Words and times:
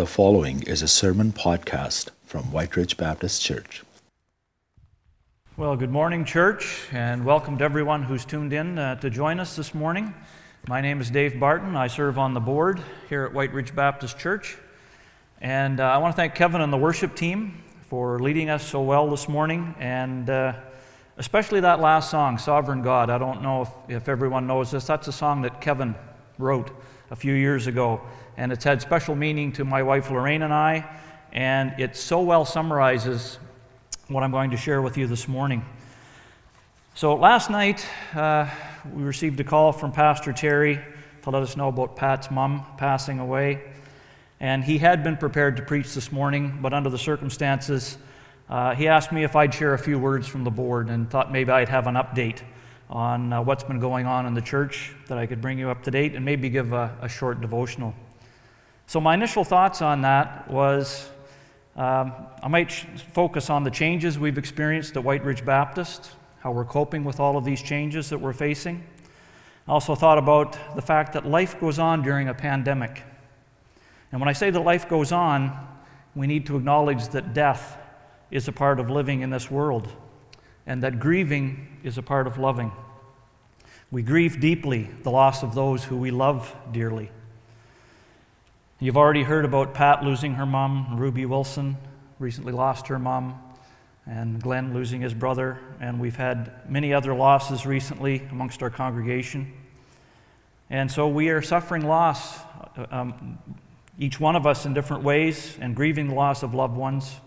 The 0.00 0.06
following 0.06 0.62
is 0.62 0.80
a 0.80 0.88
sermon 0.88 1.30
podcast 1.30 2.08
from 2.24 2.50
Whyte 2.52 2.74
Ridge 2.74 2.96
Baptist 2.96 3.42
Church. 3.42 3.82
Well, 5.58 5.76
good 5.76 5.90
morning, 5.90 6.24
church, 6.24 6.88
and 6.90 7.22
welcome 7.22 7.58
to 7.58 7.64
everyone 7.64 8.04
who's 8.04 8.24
tuned 8.24 8.54
in 8.54 8.78
uh, 8.78 8.94
to 8.94 9.10
join 9.10 9.38
us 9.38 9.56
this 9.56 9.74
morning. 9.74 10.14
My 10.66 10.80
name 10.80 11.02
is 11.02 11.10
Dave 11.10 11.38
Barton. 11.38 11.76
I 11.76 11.86
serve 11.86 12.18
on 12.18 12.32
the 12.32 12.40
board 12.40 12.80
here 13.10 13.24
at 13.24 13.34
Whyte 13.34 13.52
Ridge 13.52 13.76
Baptist 13.76 14.18
Church. 14.18 14.56
And 15.42 15.80
uh, 15.80 15.84
I 15.84 15.98
want 15.98 16.14
to 16.14 16.16
thank 16.16 16.34
Kevin 16.34 16.62
and 16.62 16.72
the 16.72 16.78
worship 16.78 17.14
team 17.14 17.62
for 17.90 18.18
leading 18.20 18.48
us 18.48 18.66
so 18.66 18.80
well 18.80 19.06
this 19.10 19.28
morning, 19.28 19.74
and 19.78 20.30
uh, 20.30 20.54
especially 21.18 21.60
that 21.60 21.78
last 21.78 22.10
song, 22.10 22.38
Sovereign 22.38 22.80
God. 22.80 23.10
I 23.10 23.18
don't 23.18 23.42
know 23.42 23.60
if, 23.60 23.68
if 23.96 24.08
everyone 24.08 24.46
knows 24.46 24.70
this. 24.70 24.86
That's 24.86 25.08
a 25.08 25.12
song 25.12 25.42
that 25.42 25.60
Kevin 25.60 25.94
wrote 26.38 26.70
a 27.10 27.16
few 27.16 27.34
years 27.34 27.66
ago, 27.66 28.00
and 28.40 28.52
it's 28.52 28.64
had 28.64 28.80
special 28.80 29.14
meaning 29.14 29.52
to 29.52 29.66
my 29.66 29.82
wife 29.82 30.10
Lorraine 30.10 30.40
and 30.40 30.52
I, 30.52 30.88
and 31.30 31.78
it 31.78 31.94
so 31.94 32.22
well 32.22 32.46
summarizes 32.46 33.38
what 34.08 34.22
I'm 34.22 34.30
going 34.30 34.50
to 34.52 34.56
share 34.56 34.80
with 34.80 34.96
you 34.96 35.06
this 35.06 35.28
morning. 35.28 35.62
So, 36.94 37.16
last 37.16 37.50
night, 37.50 37.86
uh, 38.14 38.48
we 38.94 39.02
received 39.02 39.38
a 39.40 39.44
call 39.44 39.72
from 39.72 39.92
Pastor 39.92 40.32
Terry 40.32 40.80
to 41.20 41.28
let 41.28 41.42
us 41.42 41.54
know 41.54 41.68
about 41.68 41.96
Pat's 41.96 42.30
mom 42.30 42.64
passing 42.78 43.18
away. 43.18 43.60
And 44.40 44.64
he 44.64 44.78
had 44.78 45.04
been 45.04 45.18
prepared 45.18 45.58
to 45.58 45.62
preach 45.62 45.92
this 45.92 46.10
morning, 46.10 46.60
but 46.62 46.72
under 46.72 46.88
the 46.88 46.98
circumstances, 46.98 47.98
uh, 48.48 48.74
he 48.74 48.88
asked 48.88 49.12
me 49.12 49.22
if 49.22 49.36
I'd 49.36 49.52
share 49.52 49.74
a 49.74 49.78
few 49.78 49.98
words 49.98 50.26
from 50.26 50.44
the 50.44 50.50
board 50.50 50.88
and 50.88 51.10
thought 51.10 51.30
maybe 51.30 51.50
I'd 51.50 51.68
have 51.68 51.86
an 51.86 51.94
update 51.94 52.40
on 52.88 53.34
uh, 53.34 53.42
what's 53.42 53.64
been 53.64 53.80
going 53.80 54.06
on 54.06 54.24
in 54.24 54.32
the 54.32 54.40
church 54.40 54.94
that 55.08 55.18
I 55.18 55.26
could 55.26 55.42
bring 55.42 55.58
you 55.58 55.68
up 55.68 55.82
to 55.82 55.90
date 55.90 56.14
and 56.14 56.24
maybe 56.24 56.48
give 56.48 56.72
a, 56.72 56.96
a 57.02 57.08
short 57.08 57.42
devotional. 57.42 57.94
So, 58.90 59.00
my 59.00 59.14
initial 59.14 59.44
thoughts 59.44 59.82
on 59.82 60.02
that 60.02 60.50
was 60.50 61.08
um, 61.76 62.12
I 62.42 62.48
might 62.48 62.72
sh- 62.72 62.86
focus 63.12 63.48
on 63.48 63.62
the 63.62 63.70
changes 63.70 64.18
we've 64.18 64.36
experienced 64.36 64.96
at 64.96 65.04
Whyte 65.04 65.24
Ridge 65.24 65.44
Baptist, 65.44 66.10
how 66.40 66.50
we're 66.50 66.64
coping 66.64 67.04
with 67.04 67.20
all 67.20 67.36
of 67.36 67.44
these 67.44 67.62
changes 67.62 68.10
that 68.10 68.18
we're 68.18 68.32
facing. 68.32 68.82
I 69.68 69.70
also 69.70 69.94
thought 69.94 70.18
about 70.18 70.58
the 70.74 70.82
fact 70.82 71.12
that 71.12 71.24
life 71.24 71.60
goes 71.60 71.78
on 71.78 72.02
during 72.02 72.30
a 72.30 72.34
pandemic. 72.34 73.04
And 74.10 74.20
when 74.20 74.28
I 74.28 74.32
say 74.32 74.50
that 74.50 74.58
life 74.58 74.88
goes 74.88 75.12
on, 75.12 75.56
we 76.16 76.26
need 76.26 76.44
to 76.46 76.56
acknowledge 76.56 77.06
that 77.10 77.32
death 77.32 77.78
is 78.32 78.48
a 78.48 78.52
part 78.52 78.80
of 78.80 78.90
living 78.90 79.20
in 79.20 79.30
this 79.30 79.48
world 79.48 79.86
and 80.66 80.82
that 80.82 80.98
grieving 80.98 81.78
is 81.84 81.96
a 81.96 82.02
part 82.02 82.26
of 82.26 82.38
loving. 82.38 82.72
We 83.92 84.02
grieve 84.02 84.40
deeply 84.40 84.90
the 85.04 85.12
loss 85.12 85.44
of 85.44 85.54
those 85.54 85.84
who 85.84 85.96
we 85.96 86.10
love 86.10 86.52
dearly. 86.72 87.12
You've 88.82 88.96
already 88.96 89.24
heard 89.24 89.44
about 89.44 89.74
Pat 89.74 90.02
losing 90.02 90.36
her 90.36 90.46
mom, 90.46 90.96
Ruby 90.98 91.26
Wilson 91.26 91.76
recently 92.18 92.50
lost 92.50 92.86
her 92.86 92.98
mom, 92.98 93.38
and 94.06 94.42
Glenn 94.42 94.72
losing 94.72 95.02
his 95.02 95.12
brother, 95.12 95.60
and 95.82 96.00
we've 96.00 96.16
had 96.16 96.66
many 96.66 96.94
other 96.94 97.12
losses 97.12 97.66
recently 97.66 98.26
amongst 98.30 98.62
our 98.62 98.70
congregation. 98.70 99.52
And 100.70 100.90
so 100.90 101.08
we 101.08 101.28
are 101.28 101.42
suffering 101.42 101.86
loss, 101.86 102.38
um, 102.90 103.38
each 103.98 104.18
one 104.18 104.34
of 104.34 104.46
us 104.46 104.64
in 104.64 104.72
different 104.72 105.02
ways, 105.02 105.58
and 105.60 105.76
grieving 105.76 106.08
the 106.08 106.14
loss 106.14 106.42
of 106.42 106.54
loved 106.54 106.74
ones. 106.74 107.20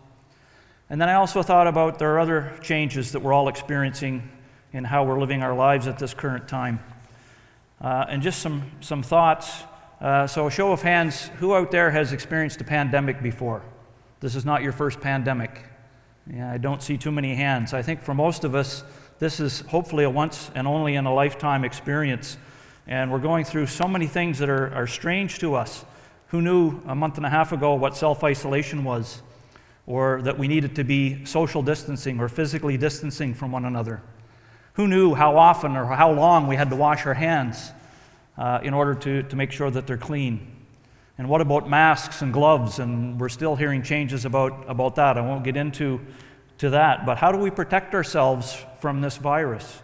And 0.89 0.99
then 0.99 1.07
I 1.07 1.13
also 1.13 1.43
thought 1.43 1.67
about 1.67 1.99
there 1.99 2.15
are 2.15 2.19
other 2.19 2.57
changes 2.63 3.11
that 3.11 3.19
we're 3.19 3.31
all 3.31 3.47
experiencing 3.47 4.27
in 4.71 4.85
how 4.85 5.03
we're 5.03 5.19
living 5.19 5.43
our 5.43 5.53
lives 5.53 5.85
at 5.85 5.99
this 5.99 6.15
current 6.15 6.47
time. 6.47 6.79
Uh, 7.79 8.05
and 8.09 8.23
just 8.23 8.41
some, 8.41 8.71
some 8.81 9.03
thoughts 9.03 9.65
uh, 10.03 10.27
so, 10.27 10.47
a 10.47 10.51
show 10.51 10.73
of 10.73 10.81
hands 10.81 11.29
who 11.39 11.55
out 11.55 11.71
there 11.71 11.89
has 11.89 12.11
experienced 12.11 12.59
a 12.59 12.65
pandemic 12.65 13.23
before? 13.23 13.61
This 14.19 14.35
is 14.35 14.43
not 14.43 14.61
your 14.61 14.73
first 14.73 14.99
pandemic. 14.99 15.63
Yeah, 16.29 16.51
I 16.51 16.57
don't 16.57 16.83
see 16.83 16.97
too 16.97 17.11
many 17.11 17.33
hands. 17.35 17.73
I 17.73 17.81
think 17.81 18.01
for 18.01 18.13
most 18.13 18.43
of 18.43 18.53
us, 18.53 18.83
this 19.19 19.39
is 19.39 19.61
hopefully 19.61 20.03
a 20.03 20.09
once 20.09 20.51
and 20.55 20.67
only 20.67 20.95
in 20.95 21.05
a 21.05 21.13
lifetime 21.13 21.63
experience. 21.63 22.35
And 22.85 23.13
we're 23.13 23.19
going 23.19 23.45
through 23.45 23.67
so 23.67 23.87
many 23.87 24.05
things 24.07 24.39
that 24.39 24.49
are, 24.49 24.75
are 24.75 24.87
strange 24.87 25.39
to 25.39 25.55
us. 25.55 25.85
Who 26.27 26.41
knew 26.41 26.81
a 26.85 26.95
month 26.95 27.15
and 27.15 27.25
a 27.25 27.29
half 27.29 27.53
ago 27.53 27.75
what 27.75 27.95
self 27.95 28.25
isolation 28.25 28.83
was? 28.83 29.21
Or 29.87 30.21
that 30.23 30.37
we 30.37 30.49
needed 30.49 30.75
to 30.75 30.83
be 30.83 31.23
social 31.23 31.63
distancing 31.63 32.19
or 32.19 32.27
physically 32.27 32.75
distancing 32.75 33.33
from 33.33 33.53
one 33.53 33.63
another? 33.63 34.01
Who 34.73 34.89
knew 34.89 35.13
how 35.13 35.37
often 35.37 35.77
or 35.77 35.85
how 35.85 36.11
long 36.11 36.47
we 36.47 36.57
had 36.57 36.69
to 36.71 36.75
wash 36.75 37.05
our 37.05 37.13
hands? 37.13 37.71
Uh, 38.37 38.59
in 38.63 38.73
order 38.73 38.95
to, 38.95 39.23
to 39.23 39.35
make 39.35 39.51
sure 39.51 39.69
that 39.69 39.87
they're 39.87 39.97
clean. 39.97 40.55
And 41.17 41.29
what 41.29 41.41
about 41.41 41.69
masks 41.69 42.21
and 42.21 42.33
gloves? 42.33 42.79
And 42.79 43.19
we're 43.19 43.29
still 43.29 43.55
hearing 43.55 43.83
changes 43.83 44.25
about, 44.25 44.65
about 44.67 44.95
that. 44.95 45.17
I 45.17 45.21
won't 45.21 45.43
get 45.43 45.55
into 45.55 46.01
to 46.59 46.71
that. 46.71 47.05
But 47.05 47.17
how 47.17 47.31
do 47.31 47.37
we 47.37 47.51
protect 47.51 47.93
ourselves 47.93 48.57
from 48.79 49.01
this 49.01 49.17
virus? 49.17 49.81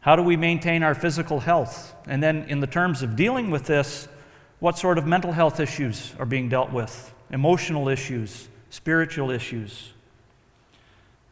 How 0.00 0.16
do 0.16 0.22
we 0.22 0.36
maintain 0.36 0.82
our 0.82 0.94
physical 0.94 1.40
health? 1.40 1.94
And 2.06 2.22
then, 2.22 2.44
in 2.48 2.60
the 2.60 2.66
terms 2.66 3.02
of 3.02 3.16
dealing 3.16 3.50
with 3.50 3.64
this, 3.64 4.08
what 4.58 4.76
sort 4.76 4.98
of 4.98 5.06
mental 5.06 5.32
health 5.32 5.60
issues 5.60 6.14
are 6.18 6.26
being 6.26 6.48
dealt 6.48 6.72
with? 6.72 7.14
Emotional 7.30 7.88
issues, 7.88 8.48
spiritual 8.70 9.30
issues. 9.30 9.92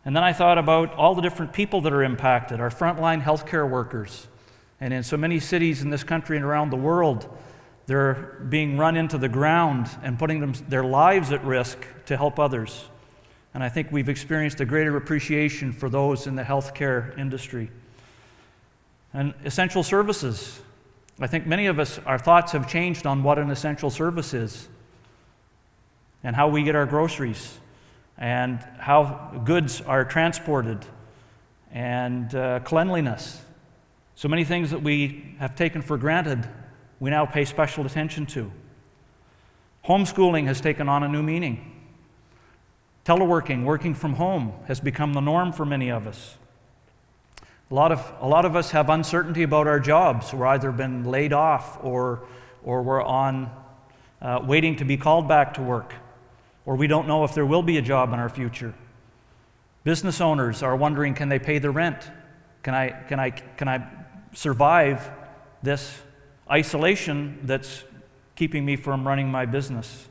And 0.04 0.16
then 0.16 0.22
I 0.22 0.32
thought 0.32 0.58
about 0.58 0.94
all 0.94 1.14
the 1.14 1.22
different 1.22 1.52
people 1.52 1.82
that 1.82 1.92
are 1.92 2.02
impacted 2.02 2.60
our 2.60 2.70
frontline 2.70 3.22
healthcare 3.22 3.68
workers, 3.68 4.26
and 4.82 4.92
in 4.92 5.04
so 5.04 5.16
many 5.16 5.38
cities 5.38 5.80
in 5.80 5.90
this 5.90 6.02
country 6.02 6.36
and 6.36 6.44
around 6.44 6.70
the 6.70 6.76
world, 6.76 7.28
they're 7.86 8.44
being 8.48 8.76
run 8.76 8.96
into 8.96 9.16
the 9.16 9.28
ground 9.28 9.88
and 10.02 10.18
putting 10.18 10.40
them, 10.40 10.54
their 10.68 10.82
lives 10.82 11.30
at 11.30 11.44
risk 11.44 11.78
to 12.06 12.16
help 12.16 12.40
others. 12.40 12.86
And 13.54 13.62
I 13.62 13.68
think 13.68 13.92
we've 13.92 14.08
experienced 14.08 14.60
a 14.60 14.64
greater 14.64 14.96
appreciation 14.96 15.72
for 15.72 15.88
those 15.88 16.26
in 16.26 16.34
the 16.34 16.42
healthcare 16.42 17.16
industry. 17.16 17.70
And 19.14 19.34
essential 19.44 19.84
services. 19.84 20.60
I 21.20 21.28
think 21.28 21.46
many 21.46 21.66
of 21.66 21.78
us, 21.78 22.00
our 22.04 22.18
thoughts 22.18 22.50
have 22.50 22.68
changed 22.68 23.06
on 23.06 23.22
what 23.22 23.38
an 23.38 23.52
essential 23.52 23.88
service 23.88 24.34
is 24.34 24.68
and 26.24 26.34
how 26.34 26.48
we 26.48 26.64
get 26.64 26.74
our 26.74 26.86
groceries 26.86 27.56
and 28.18 28.58
how 28.80 29.40
goods 29.44 29.80
are 29.82 30.04
transported 30.04 30.84
and 31.70 32.34
uh, 32.34 32.58
cleanliness 32.64 33.42
so 34.22 34.28
many 34.28 34.44
things 34.44 34.70
that 34.70 34.80
we 34.80 35.34
have 35.40 35.56
taken 35.56 35.82
for 35.82 35.98
granted, 35.98 36.48
we 37.00 37.10
now 37.10 37.26
pay 37.26 37.44
special 37.44 37.84
attention 37.84 38.24
to. 38.24 38.52
Homeschooling 39.84 40.46
has 40.46 40.60
taken 40.60 40.88
on 40.88 41.02
a 41.02 41.08
new 41.08 41.24
meaning. 41.24 41.82
Teleworking, 43.04 43.64
working 43.64 43.96
from 43.96 44.14
home, 44.14 44.52
has 44.68 44.78
become 44.78 45.12
the 45.12 45.20
norm 45.20 45.52
for 45.52 45.66
many 45.66 45.90
of 45.90 46.06
us. 46.06 46.36
A 47.72 47.74
lot 47.74 47.90
of, 47.90 48.12
a 48.20 48.28
lot 48.28 48.44
of 48.44 48.54
us 48.54 48.70
have 48.70 48.90
uncertainty 48.90 49.42
about 49.42 49.66
our 49.66 49.80
jobs. 49.80 50.32
We're 50.32 50.46
either 50.46 50.70
been 50.70 51.02
laid 51.02 51.32
off 51.32 51.82
or, 51.82 52.22
or 52.62 52.80
we're 52.82 53.02
on 53.02 53.50
uh, 54.20 54.38
waiting 54.46 54.76
to 54.76 54.84
be 54.84 54.96
called 54.96 55.26
back 55.26 55.54
to 55.54 55.62
work, 55.62 55.94
or 56.64 56.76
we 56.76 56.86
don't 56.86 57.08
know 57.08 57.24
if 57.24 57.34
there 57.34 57.44
will 57.44 57.64
be 57.64 57.76
a 57.76 57.82
job 57.82 58.12
in 58.12 58.20
our 58.20 58.28
future. 58.28 58.72
Business 59.82 60.20
owners 60.20 60.62
are 60.62 60.76
wondering 60.76 61.12
can 61.12 61.28
they 61.28 61.40
pay 61.40 61.58
the 61.58 61.72
rent? 61.72 62.08
Can 62.62 62.72
I, 62.72 62.90
can 63.08 63.18
I, 63.18 63.30
can 63.30 63.66
I 63.66 64.01
survive 64.32 65.10
this 65.62 65.98
isolation 66.50 67.40
that's 67.44 67.84
keeping 68.34 68.64
me 68.64 68.76
from 68.76 69.06
running 69.06 69.30
my 69.30 69.46
business. 69.46 70.08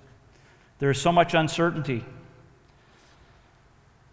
There's 0.80 1.02
so 1.02 1.12
much 1.12 1.34
uncertainty. 1.34 2.06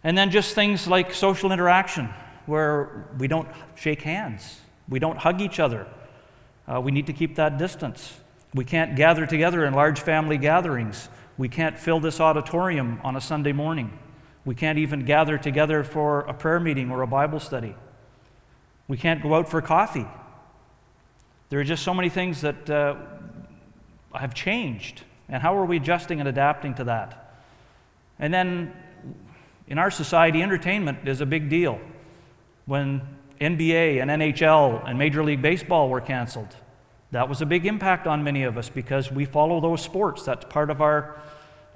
And 0.05 0.17
then 0.17 0.31
just 0.31 0.55
things 0.55 0.87
like 0.87 1.13
social 1.13 1.53
interaction, 1.53 2.09
where 2.47 3.09
we 3.19 3.29
don't 3.29 3.49
shake 3.75 4.03
hands, 4.03 4.61
we 4.89 4.99
don't 4.99 5.19
hug 5.19 5.41
each 5.41 5.61
other. 5.61 5.87
Uh, 6.67 6.81
we 6.81 6.93
need 6.93 7.07
to 7.07 7.13
keep 7.13 7.37
that 7.37 7.59
distance. 7.59 8.15
We 8.55 8.65
can't 8.65 8.97
gather 8.97 9.27
together 9.27 9.65
in 9.65 9.75
large 9.75 10.01
family 10.01 10.39
gatherings. 10.39 11.09
We 11.37 11.49
can't 11.49 11.79
fill 11.79 12.01
this 12.01 12.21
auditorium 12.21 13.01
on 13.05 13.17
a 13.17 13.21
Sunday 13.21 13.53
morning. 13.53 13.99
We 14.45 14.55
can't 14.55 14.79
even 14.79 15.05
gather 15.05 15.39
together 15.39 15.85
for 15.85 16.21
a 16.21 16.35
prayer 16.35 16.61
meeting 16.61 16.91
or 16.91 17.03
a 17.03 17.07
Bible 17.07 17.41
study. 17.41 17.75
We 18.89 18.97
can't 18.97 19.23
go 19.23 19.35
out 19.35 19.49
for 19.49 19.61
coffee. 19.61 20.07
There 21.51 21.61
are 21.61 21.65
just 21.65 21.83
so 21.83 21.95
many 21.95 22.09
things 22.09 22.41
that 22.41 22.69
uh, 22.69 22.97
have 24.15 24.35
changed. 24.35 25.03
And 25.29 25.43
how 25.43 25.57
are 25.57 25.65
we 25.65 25.77
adjusting 25.77 26.21
and 26.21 26.29
adapting 26.29 26.75
to 26.75 26.85
that? 26.85 27.35
And 28.19 28.33
then 28.33 28.73
in 29.67 29.79
our 29.79 29.91
society, 29.91 30.43
entertainment 30.43 31.07
is 31.07 31.21
a 31.21 31.27
big 31.27 31.51
deal. 31.51 31.79
When 32.65 33.03
NBA 33.41 34.01
and 34.01 34.11
NHL 34.11 34.89
and 34.89 34.99
Major 34.99 35.23
League 35.23 35.43
Baseball 35.43 35.89
were 35.89 36.01
canceled, 36.01 36.57
that 37.11 37.29
was 37.29 37.41
a 37.41 37.47
big 37.47 37.67
impact 37.67 38.07
on 38.07 38.25
many 38.25 38.43
of 38.43 38.59
us 38.59 38.69
because 38.69 39.11
we 39.11 39.25
follow 39.25 39.61
those 39.61 39.83
sports. 39.83 40.25
That's 40.25 40.45
part 40.47 40.71
of 40.71 40.83
our, 40.83 41.21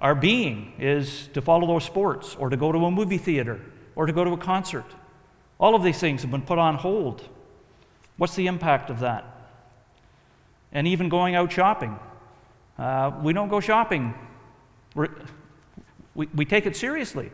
our 0.00 0.14
being 0.14 0.72
is 0.78 1.28
to 1.34 1.40
follow 1.40 1.66
those 1.66 1.84
sports 1.84 2.36
or 2.38 2.50
to 2.50 2.56
go 2.56 2.72
to 2.72 2.78
a 2.84 2.90
movie 2.90 3.18
theater 3.18 3.60
or 3.94 4.06
to 4.06 4.12
go 4.12 4.24
to 4.24 4.32
a 4.32 4.38
concert. 4.38 4.86
All 5.62 5.74
of 5.74 5.82
these 5.82 5.98
things 5.98 6.20
have 6.20 6.30
been 6.30 6.42
put 6.42 6.58
on 6.58 6.74
hold. 6.74 7.26
What's 8.18 8.34
the 8.34 8.48
impact 8.48 8.90
of 8.90 9.00
that? 9.00 9.24
And 10.72 10.86
even 10.86 11.08
going 11.08 11.34
out 11.34 11.50
shopping. 11.50 11.98
Uh, 12.78 13.12
we 13.22 13.32
don't 13.32 13.48
go 13.48 13.60
shopping 13.60 14.14
we, 16.14 16.28
we 16.34 16.44
take 16.44 16.66
it 16.66 16.76
seriously. 16.76 17.30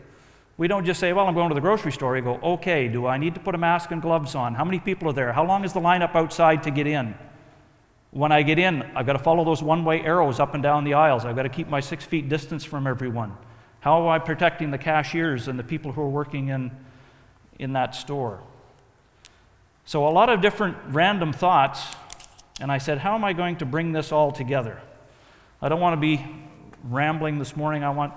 We 0.56 0.66
don't 0.66 0.84
just 0.84 0.98
say, 0.98 1.12
well, 1.12 1.26
I'm 1.26 1.34
going 1.34 1.48
to 1.48 1.54
the 1.54 1.60
grocery 1.60 1.92
store. 1.92 2.16
You 2.16 2.22
go, 2.22 2.36
okay, 2.42 2.88
do 2.88 3.06
I 3.06 3.16
need 3.16 3.34
to 3.34 3.40
put 3.40 3.54
a 3.54 3.58
mask 3.58 3.90
and 3.90 4.02
gloves 4.02 4.34
on? 4.34 4.54
How 4.54 4.64
many 4.64 4.80
people 4.80 5.08
are 5.08 5.12
there? 5.12 5.32
How 5.32 5.44
long 5.44 5.64
is 5.64 5.72
the 5.72 5.80
lineup 5.80 6.14
outside 6.14 6.64
to 6.64 6.70
get 6.70 6.86
in? 6.86 7.14
When 8.10 8.32
I 8.32 8.42
get 8.42 8.58
in, 8.58 8.82
I've 8.96 9.06
got 9.06 9.12
to 9.12 9.19
follow 9.19 9.44
those 9.44 9.62
one 9.62 9.84
way 9.84 10.00
arrows 10.00 10.40
up 10.40 10.54
and 10.54 10.62
down 10.62 10.84
the 10.84 10.94
aisles. 10.94 11.25
I've 11.25 11.36
got 11.36 11.42
to 11.42 11.48
keep 11.48 11.69
my 11.69 11.80
six 11.80 12.04
feet 12.04 12.28
distance 12.28 12.64
from 12.64 12.86
everyone. 12.86 13.36
How 13.80 14.00
am 14.02 14.08
I 14.08 14.19
protecting 14.19 14.70
the 14.70 14.78
cashiers 14.78 15.46
and 15.46 15.58
the 15.58 15.62
people 15.62 15.92
who 15.92 16.00
are 16.00 16.08
working 16.08 16.48
in, 16.48 16.72
in 17.58 17.72
that 17.75 17.94
store? 17.94 18.40
So, 19.84 20.06
a 20.06 20.10
lot 20.10 20.28
of 20.28 20.40
different 20.40 20.76
random 20.88 21.32
thoughts, 21.32 21.82
and 22.60 22.70
I 22.70 22.78
said, 22.78 22.99
How 22.99 23.14
am 23.14 23.25
I 23.25 23.32
going 23.32 23.56
to 23.56 23.66
bring 23.66 23.93
this 23.93 24.12
all 24.12 24.32
together? 24.32 24.81
I 25.62 25.69
don't 25.69 25.81
want 25.81 25.94
to 25.94 26.00
be 26.00 26.25
rambling 26.84 27.38
this 27.38 27.56
morning. 27.56 27.82
I 27.82 27.90
want 27.90 28.12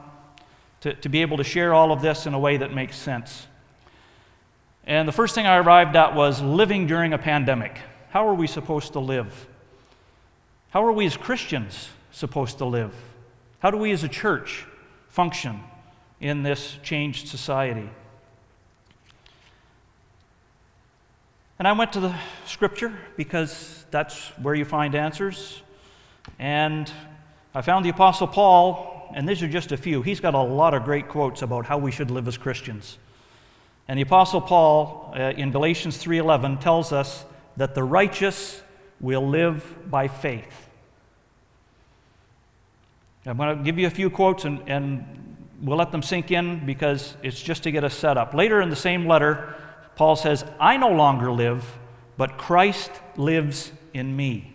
to, 0.82 0.94
to 0.94 1.10
be 1.10 1.22
able 1.22 1.38
to 1.38 1.44
share 1.44 1.74
all 1.74 1.92
of 1.92 2.02
this 2.02 2.26
in 2.26 2.34
a 2.34 2.40
way 2.40 2.58
that 2.58 2.74
makes 2.74 2.98
sense. 2.98 3.48
And 4.86 5.08
the 5.08 5.12
first 5.12 5.36
thing 5.36 5.46
I 5.46 5.58
arrived 5.58 5.96
at 5.96 6.16
was 6.16 6.42
living 6.42 6.88
during 6.88 7.14
a 7.14 7.18
pandemic. 7.18 7.78
How 8.10 8.28
are 8.28 8.34
we 8.34 8.48
supposed 8.48 8.94
to 8.94 9.00
live? 9.00 9.48
How 10.72 10.84
are 10.86 10.92
we 10.92 11.06
as 11.06 11.16
Christians 11.16 11.90
supposed 12.12 12.58
to 12.58 12.66
live? 12.66 12.94
How 13.60 13.72
do 13.72 13.78
we 13.78 13.92
as 13.92 14.04
a 14.04 14.10
church 14.10 14.66
function 15.10 15.62
in 16.20 16.44
this 16.44 16.78
changed 16.84 17.28
society? 17.28 17.90
And 21.62 21.68
I 21.68 21.74
went 21.74 21.94
to 21.94 22.00
the 22.00 22.16
scripture 22.48 22.92
because 23.16 23.86
that's 23.92 24.30
where 24.40 24.56
you 24.56 24.66
find 24.66 24.96
answers. 24.96 25.62
And 26.40 26.92
I 27.54 27.62
found 27.62 27.86
the 27.86 27.90
Apostle 27.90 28.26
Paul, 28.26 29.12
and 29.14 29.30
these 29.30 29.44
are 29.44 29.48
just 29.48 29.72
a 29.72 29.78
few. 29.78 30.02
He's 30.02 30.20
got 30.20 30.34
a 30.34 30.42
lot 30.42 30.74
of 30.74 30.86
great 30.86 31.08
quotes 31.08 31.44
about 31.44 31.68
how 31.68 31.78
we 31.78 31.92
should 31.92 32.10
live 32.10 32.28
as 32.28 32.36
Christians. 32.36 32.98
And 33.88 34.00
the 34.00 34.02
Apostle 34.02 34.42
Paul 34.42 35.14
uh, 35.16 35.34
in 35.38 35.52
Galatians 35.52 36.04
3:11 36.04 36.62
tells 36.62 36.92
us 36.92 37.26
that 37.58 37.76
the 37.76 37.84
righteous 37.84 38.64
will 39.00 39.28
live 39.28 39.64
by 39.88 40.08
faith. 40.08 40.68
I'm 43.24 43.38
going 43.38 43.60
to 43.60 43.64
give 43.64 43.78
you 43.78 43.86
a 43.86 43.92
few 43.92 44.10
quotes 44.10 44.46
and, 44.46 44.64
and 44.66 45.38
we'll 45.62 45.78
let 45.78 45.92
them 45.92 46.02
sink 46.02 46.32
in 46.32 46.66
because 46.66 47.16
it's 47.22 47.40
just 47.40 47.62
to 47.64 47.72
get 47.72 47.84
us 47.84 47.94
set 47.94 48.18
up. 48.18 48.34
Later 48.34 48.62
in 48.62 48.72
the 48.72 48.76
same 48.76 49.06
letter, 49.06 49.54
Paul 49.96 50.16
says, 50.16 50.46
I 50.60 50.78
no 50.78 50.90
longer 50.90 51.32
live, 51.32 51.78
but 52.18 52.38
Christ 52.38 52.92
lives 53.18 53.72
in 53.94 54.16
me. 54.16 54.54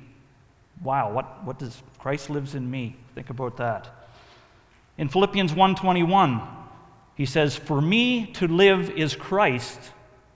Wow, 0.82 1.12
what, 1.12 1.44
what 1.44 1.58
does 1.58 1.82
Christ 1.98 2.30
lives 2.30 2.54
in 2.54 2.70
me? 2.70 2.96
Think 3.14 3.30
about 3.30 3.56
that. 3.56 3.96
In 4.98 5.08
Philippians 5.08 5.52
1:21, 5.52 6.46
he 7.14 7.26
says, 7.26 7.56
"For 7.56 7.80
me 7.80 8.26
to 8.32 8.46
live 8.46 8.90
is 8.90 9.14
Christ, 9.14 9.92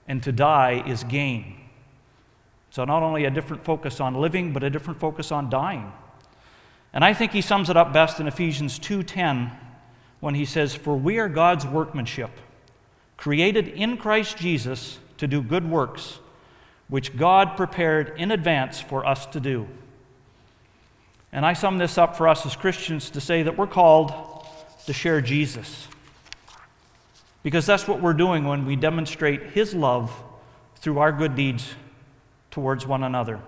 and 0.07 0.21
to 0.23 0.31
die 0.31 0.83
is 0.85 1.03
gain." 1.03 1.55
So 2.69 2.85
not 2.85 3.03
only 3.03 3.25
a 3.25 3.31
different 3.31 3.63
focus 3.63 3.99
on 3.99 4.15
living, 4.15 4.53
but 4.53 4.63
a 4.63 4.69
different 4.69 4.99
focus 4.99 5.31
on 5.31 5.49
dying. 5.49 5.91
And 6.93 7.03
I 7.03 7.13
think 7.13 7.31
he 7.31 7.41
sums 7.41 7.69
it 7.69 7.77
up 7.77 7.91
best 7.91 8.19
in 8.19 8.27
Ephesians 8.27 8.77
2:10 8.77 9.51
when 10.19 10.35
he 10.35 10.45
says, 10.45 10.75
"For 10.75 10.95
we 10.95 11.17
are 11.17 11.29
God's 11.29 11.65
workmanship, 11.65 12.31
created 13.21 13.67
in 13.67 13.97
Christ 13.97 14.35
Jesus 14.35 14.97
to 15.17 15.27
do 15.27 15.43
good 15.43 15.69
works, 15.69 16.17
which 16.87 17.15
God 17.15 17.55
prepared 17.55 18.15
in 18.17 18.31
advance 18.31 18.81
for 18.81 19.05
us 19.05 19.27
to 19.27 19.39
do." 19.39 19.67
And 21.31 21.45
I 21.45 21.53
sum 21.53 21.77
this 21.77 21.99
up 21.99 22.15
for 22.15 22.27
us 22.27 22.47
as 22.47 22.55
Christians 22.55 23.11
to 23.11 23.21
say 23.21 23.43
that 23.43 23.59
we're 23.59 23.67
called 23.67 24.11
to 24.87 24.91
share 24.91 25.21
Jesus. 25.21 25.87
Because 27.43 27.67
that's 27.67 27.87
what 27.87 28.01
we're 28.01 28.13
doing 28.13 28.43
when 28.45 28.65
we 28.65 28.75
demonstrate 28.75 29.51
His 29.51 29.75
love 29.75 30.11
through 30.77 30.97
our 30.97 31.11
good 31.11 31.35
deeds 31.35 31.75
towards 32.49 32.87
one 32.87 33.03
another. 33.03 33.39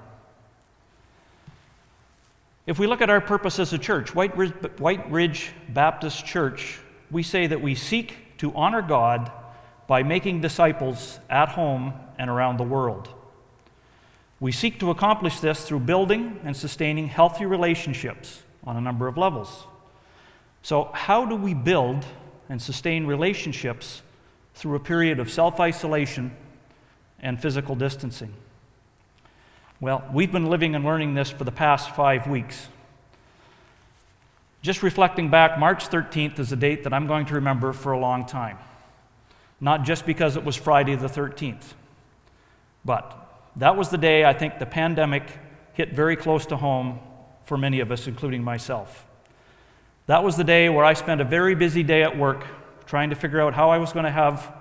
If 2.68 2.78
we 2.78 2.86
look 2.86 3.02
at 3.02 3.10
our 3.10 3.22
purpose 3.22 3.58
as 3.58 3.74
a 3.74 3.80
church, 3.80 4.14
Whyte 4.14 4.38
Ridge, 5.10 5.52
Baptist 5.68 6.28
Church, 6.28 6.80
we 7.10 7.24
say 7.24 7.48
that 7.48 7.60
we 7.60 7.74
seek 7.74 8.38
to 8.38 8.54
honor 8.56 8.84
God 8.84 9.32
by 9.88 10.04
making 10.04 10.42
disciples 10.42 11.20
at 11.30 11.50
home 11.50 11.94
and 12.18 12.30
around 12.30 12.58
the 12.58 12.64
world. 12.64 13.10
We 14.40 14.52
seek 14.52 14.80
to 14.80 14.90
accomplish 14.90 15.40
this 15.40 15.66
through 15.66 15.82
building 15.82 16.40
and 16.44 16.56
sustaining 16.56 17.08
healthy 17.08 17.46
relationships 17.46 18.44
on 18.66 18.76
a 18.76 18.82
number 18.82 19.08
of 19.08 19.18
levels. 19.18 19.66
So, 20.62 20.90
how 20.94 21.26
do 21.26 21.36
we 21.36 21.54
build 21.54 22.06
and 22.50 22.62
sustain 22.62 23.06
relationships 23.06 24.02
through 24.54 24.76
a 24.76 24.80
period 24.80 25.20
of 25.20 25.32
self 25.32 25.60
isolation 25.60 26.36
and 27.20 27.42
physical 27.42 27.76
distancing? 27.76 28.34
Well, 29.80 30.04
we've 30.14 30.32
been 30.32 30.50
living 30.50 30.76
and 30.76 30.86
learning 30.86 31.14
this 31.14 31.30
for 31.30 31.44
the 31.44 31.52
past 31.52 31.94
five 31.96 32.28
weeks. 32.28 32.68
Just 34.62 34.82
reflecting 34.82 35.30
back, 35.30 35.60
March 35.60 35.90
13th 35.90 36.40
is 36.40 36.54
a 36.54 36.56
date 36.56 36.86
that 36.86 36.94
I'm 36.94 37.06
going 37.06 37.26
to 37.26 37.34
remember 37.36 37.74
for 37.74 37.92
a 37.92 38.00
long 38.00 38.26
time. 38.26 38.58
Not 39.64 39.86
just 39.86 40.06
because 40.06 40.36
it 40.36 40.44
was 40.44 40.58
Friday 40.58 40.94
the 40.98 41.08
13th, 41.08 41.64
but 42.84 43.48
that 43.56 43.78
was 43.78 43.88
the 43.88 43.98
day 43.98 44.26
I 44.26 44.34
think 44.34 44.60
the 44.60 44.66
pandemic 44.66 45.24
hit 45.72 45.94
very 45.94 46.18
close 46.18 46.46
to 46.48 46.58
home 46.58 47.00
for 47.46 47.58
many 47.58 47.80
of 47.80 47.90
us, 47.90 48.06
including 48.06 48.44
myself. 48.44 49.08
That 50.08 50.22
was 50.22 50.36
the 50.36 50.44
day 50.44 50.68
where 50.68 50.84
I 50.84 50.92
spent 50.92 51.22
a 51.22 51.24
very 51.24 51.56
busy 51.56 51.82
day 51.82 52.04
at 52.04 52.18
work 52.18 52.46
trying 52.86 53.10
to 53.12 53.16
figure 53.16 53.40
out 53.40 53.54
how 53.54 53.70
I 53.70 53.78
was 53.78 53.94
going 53.94 54.04
to 54.04 54.12
have 54.12 54.54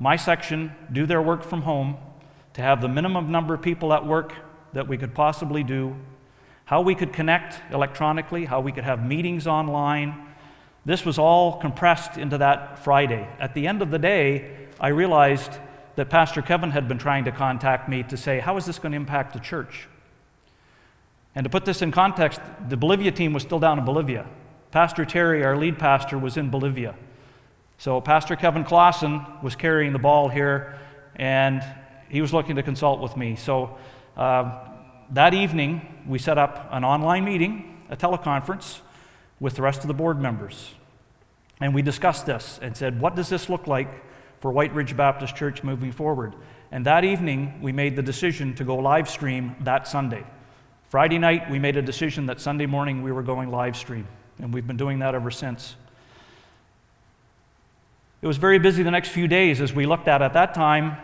my 0.00 0.16
section 0.16 0.72
do 0.90 1.06
their 1.06 1.22
work 1.22 1.44
from 1.44 1.62
home, 1.62 1.96
to 2.54 2.60
have 2.60 2.80
the 2.80 2.88
minimum 2.88 3.30
number 3.30 3.54
of 3.54 3.62
people 3.62 3.92
at 3.92 4.04
work 4.04 4.34
that 4.72 4.88
we 4.88 4.98
could 4.98 5.14
possibly 5.14 5.62
do, 5.62 5.94
how 6.64 6.80
we 6.80 6.96
could 6.96 7.12
connect 7.12 7.60
electronically, 7.72 8.44
how 8.44 8.58
we 8.58 8.72
could 8.72 8.82
have 8.82 9.06
meetings 9.06 9.46
online. 9.46 10.27
This 10.88 11.04
was 11.04 11.18
all 11.18 11.58
compressed 11.58 12.16
into 12.16 12.38
that 12.38 12.78
Friday. 12.78 13.28
At 13.38 13.52
the 13.52 13.66
end 13.66 13.82
of 13.82 13.90
the 13.90 13.98
day, 13.98 14.68
I 14.80 14.88
realized 14.88 15.52
that 15.96 16.08
Pastor 16.08 16.40
Kevin 16.40 16.70
had 16.70 16.88
been 16.88 16.96
trying 16.96 17.26
to 17.26 17.30
contact 17.30 17.90
me 17.90 18.04
to 18.04 18.16
say, 18.16 18.38
How 18.38 18.56
is 18.56 18.64
this 18.64 18.78
going 18.78 18.92
to 18.92 18.96
impact 18.96 19.34
the 19.34 19.38
church? 19.38 19.86
And 21.34 21.44
to 21.44 21.50
put 21.50 21.66
this 21.66 21.82
in 21.82 21.92
context, 21.92 22.40
the 22.70 22.76
Bolivia 22.78 23.12
team 23.12 23.34
was 23.34 23.42
still 23.42 23.58
down 23.58 23.78
in 23.78 23.84
Bolivia. 23.84 24.24
Pastor 24.70 25.04
Terry, 25.04 25.44
our 25.44 25.58
lead 25.58 25.78
pastor, 25.78 26.16
was 26.16 26.38
in 26.38 26.48
Bolivia. 26.48 26.94
So 27.76 28.00
Pastor 28.00 28.34
Kevin 28.34 28.64
Clausen 28.64 29.26
was 29.42 29.54
carrying 29.54 29.92
the 29.92 29.98
ball 29.98 30.30
here, 30.30 30.78
and 31.16 31.62
he 32.08 32.22
was 32.22 32.32
looking 32.32 32.56
to 32.56 32.62
consult 32.62 33.00
with 33.00 33.14
me. 33.14 33.36
So 33.36 33.76
uh, 34.16 34.58
that 35.10 35.34
evening, 35.34 36.02
we 36.06 36.18
set 36.18 36.38
up 36.38 36.66
an 36.72 36.82
online 36.82 37.26
meeting, 37.26 37.84
a 37.90 37.96
teleconference, 37.96 38.80
with 39.40 39.54
the 39.54 39.62
rest 39.62 39.80
of 39.80 39.88
the 39.88 39.94
board 39.94 40.20
members. 40.20 40.74
And 41.60 41.74
we 41.74 41.82
discussed 41.82 42.26
this 42.26 42.58
and 42.62 42.76
said, 42.76 43.00
What 43.00 43.14
does 43.16 43.28
this 43.28 43.48
look 43.48 43.66
like 43.66 43.88
for 44.40 44.52
Whyte 44.52 44.72
Ridge 44.72 44.96
Baptist 44.96 45.36
Church 45.36 45.62
moving 45.62 45.92
forward. 45.92 46.34
And 46.70 46.84
that 46.86 47.04
evening, 47.04 47.60
we 47.60 47.72
made 47.72 47.96
the 47.96 48.02
decision 48.02 48.54
to 48.54 48.64
go 48.64 48.76
live 48.76 49.08
stream 49.08 49.56
that 49.60 49.88
Sunday. 49.88 50.24
Friday 50.90 51.18
night, 51.18 51.50
we 51.50 51.58
made 51.58 51.76
a 51.76 51.82
decision 51.82 52.26
that 52.26 52.40
Sunday 52.40 52.66
morning 52.66 53.02
we 53.02 53.12
were 53.12 53.22
going 53.22 53.50
live 53.50 53.76
stream, 53.76 54.06
and 54.38 54.52
we've 54.52 54.66
been 54.66 54.76
doing 54.76 55.00
that 55.00 55.14
ever 55.14 55.30
since. 55.30 55.76
It 58.20 58.26
was 58.26 58.36
very 58.36 58.58
busy 58.58 58.82
the 58.82 58.90
next 58.90 59.10
few 59.10 59.28
days 59.28 59.60
as 59.60 59.72
we 59.72 59.86
looked 59.86 60.08
at 60.08 60.22
at 60.22 60.32
that 60.34 60.54
time. 60.54 60.96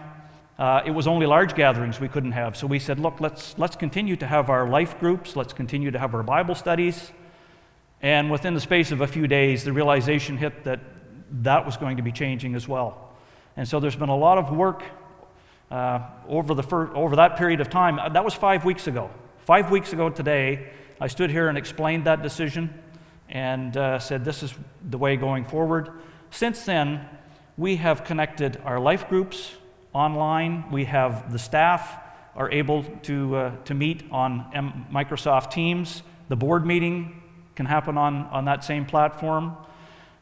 Uh, 0.59 0.83
it 0.87 0.91
was 0.91 1.07
only 1.07 1.27
large 1.27 1.55
gatherings 1.55 2.01
we 2.01 2.09
couldn't 2.09 2.33
have. 2.33 2.57
So 2.57 2.67
we 2.67 2.79
said, 2.79 2.99
look, 2.99 3.21
let's, 3.21 3.57
let's 3.59 3.77
continue 3.77 4.17
to 4.17 4.27
have 4.27 4.51
our 4.51 4.69
life 4.69 4.99
groups, 5.01 5.37
let's 5.37 5.53
continue 5.53 5.91
to 5.91 5.99
have 5.99 6.15
our 6.15 6.23
Bible 6.23 6.55
studies. 6.55 7.13
And 8.03 8.31
within 8.31 8.55
the 8.55 8.61
space 8.61 8.93
of 8.93 9.01
a 9.01 9.07
few 9.07 9.27
days, 9.27 9.65
the 9.65 9.73
realization 9.73 10.37
hit 10.37 10.65
that 10.65 10.81
that 11.43 11.65
was 11.67 11.77
going 11.77 11.97
to 11.97 12.03
be 12.03 12.13
changing 12.13 12.55
as 12.55 12.69
well. 12.69 13.13
And 13.57 13.67
so 13.67 13.81
there's 13.81 13.97
been 13.97 14.09
a 14.09 14.17
lot 14.17 14.39
of 14.39 14.51
work 14.51 14.83
uh, 15.71 16.01
over, 16.29 16.55
the 16.55 16.63
fir- 16.63 16.95
over 16.95 17.17
that 17.17 17.37
period 17.37 17.61
of 17.61 17.71
time. 17.71 17.99
Uh, 17.99 18.09
that 18.11 18.25
was 18.25 18.35
five 18.35 18.65
weeks 18.65 18.87
ago. 18.87 19.11
Five 19.39 19.71
weeks 19.71 19.93
ago 19.93 20.11
today, 20.11 20.71
I 21.01 21.07
stood 21.07 21.31
here 21.31 21.49
and 21.49 21.59
explained 21.59 22.05
that 22.05 22.23
decision 22.23 22.73
and 23.29 23.77
uh, 23.77 23.99
said 23.99 24.25
this 24.25 24.43
is 24.43 24.55
the 24.91 24.99
way 24.99 25.17
going 25.17 25.45
forward. 25.45 25.91
Since 26.31 26.65
then, 26.65 27.09
we 27.57 27.77
have 27.77 28.05
connected 28.05 28.61
our 28.65 28.79
life 28.81 29.09
groups 29.09 29.53
online. 29.93 30.71
We 30.71 30.85
have 30.85 31.33
the 31.33 31.39
staff 31.39 31.99
are 32.37 32.51
able 32.51 32.83
to, 33.03 33.37
uh, 33.37 33.57
to 33.65 33.75
meet 33.75 34.03
on 34.11 34.47
M- 34.53 34.87
Microsoft 34.93 35.51
Teams. 35.53 36.03
The 36.29 36.37
board 36.37 36.67
meeting 36.67 37.23
can 37.57 37.67
happen 37.67 37.97
on, 37.97 38.25
on 38.27 38.45
that 38.47 38.65
same 38.65 38.85
platform. 38.87 39.57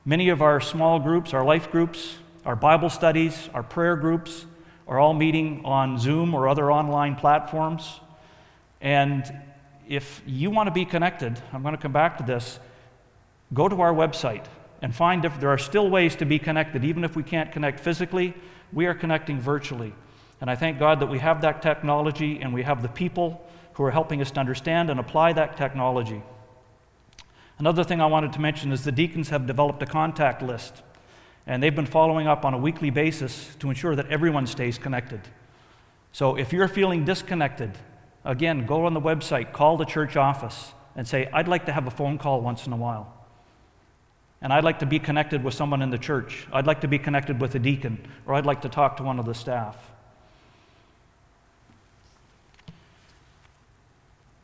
Many 0.05 0.29
of 0.29 0.43
our 0.43 0.61
small 0.61 0.99
groups, 0.99 1.33
our 1.33 1.45
life 1.45 1.71
groups, 1.71 2.17
our 2.45 2.57
Bible 2.57 2.91
studies, 2.91 3.49
our 3.55 3.63
prayer 3.63 3.97
groups 3.97 4.47
are 4.89 4.99
all 4.99 5.15
meeting 5.15 5.63
on 5.65 5.99
Zoom 5.99 6.35
or 6.35 6.49
other 6.49 6.71
online 6.71 7.15
platforms. 7.17 8.01
And 8.81 9.25
if 9.89 10.23
you 10.27 10.51
want 10.51 10.67
to 10.67 10.73
be 10.73 10.85
connected, 10.85 11.41
I'm 11.53 11.63
going 11.63 11.77
to 11.77 11.81
come 11.81 11.93
back 11.93 12.19
to 12.19 12.25
this, 12.25 12.59
go 13.55 13.69
to 13.69 13.81
our 13.81 13.95
website. 13.95 14.47
and 14.83 14.93
find 14.93 15.25
if 15.25 15.39
there 15.39 15.49
are 15.49 15.59
still 15.59 15.89
ways 15.89 16.17
to 16.17 16.27
be 16.27 16.39
connected. 16.39 16.85
Even 16.85 17.05
if 17.05 17.15
we 17.15 17.23
can't 17.23 17.53
connect 17.53 17.79
physically, 17.79 18.35
we 18.73 18.87
are 18.87 18.95
connecting 18.95 19.41
virtually. 19.41 19.95
And 20.41 20.51
I 20.51 20.57
thank 20.57 20.81
God 20.81 20.99
that 21.01 21.07
we 21.07 21.21
have 21.21 21.41
that 21.43 21.63
technology 21.63 22.41
and 22.43 22.53
we 22.53 22.65
have 22.65 22.83
the 22.83 22.89
people 22.89 23.49
who 23.75 23.85
are 23.85 23.93
helping 23.93 24.21
us 24.21 24.33
to 24.33 24.41
understand 24.41 24.91
and 24.91 24.99
apply 24.99 25.35
that 25.35 25.57
technology. 25.57 26.21
Another 27.63 27.85
thing 27.85 28.01
I 28.01 28.07
wanted 28.07 28.33
to 28.33 28.41
mention 28.41 28.73
is 28.73 28.83
the 28.83 28.91
deacons 28.91 29.29
have 29.29 29.47
developed 29.47 29.81
a 29.85 29.87
contact 29.87 30.43
list, 30.43 30.83
and 31.47 31.63
they've 31.63 31.77
been 31.77 31.87
following 31.87 32.27
up 32.27 32.45
on 32.45 32.55
a 32.55 32.59
weekly 32.59 32.91
basis 32.91 33.55
to 33.61 33.69
ensure 33.69 33.95
that 33.95 34.09
everyone 34.09 34.49
stays 34.49 34.79
connected. 34.79 35.21
So 36.11 36.35
if 36.35 36.53
you're 36.53 36.67
feeling 36.67 37.05
disconnected, 37.05 37.79
again, 38.25 38.67
go 38.67 38.87
on 38.87 38.95
the 38.95 39.01
website, 39.01 39.53
call 39.53 39.77
the 39.77 39.85
church 39.85 40.17
office, 40.17 40.73
and 40.97 41.07
say, 41.07 41.31
I'd 41.33 41.47
like 41.47 41.67
to 41.67 41.73
have 41.73 41.87
a 41.87 41.93
phone 41.93 42.19
call 42.19 42.41
once 42.41 42.67
in 42.67 42.73
a 42.73 42.77
while. 42.77 43.15
And 44.41 44.53
I'd 44.53 44.65
like 44.65 44.81
to 44.81 44.87
be 44.87 44.99
connected 44.99 45.45
with 45.45 45.55
someone 45.55 45.83
in 45.83 45.91
the 45.91 45.99
church. 45.99 46.49
I'd 46.53 46.67
like 46.67 46.81
to 46.81 46.89
be 46.89 46.99
connected 46.99 47.41
with 47.41 47.55
a 47.55 47.61
deacon, 47.61 48.05
or 48.27 48.35
I'd 48.35 48.45
like 48.45 48.63
to 48.63 48.69
talk 48.69 48.97
to 48.97 49.05
one 49.05 49.21
of 49.21 49.25
the 49.25 49.35
staff. 49.35 49.77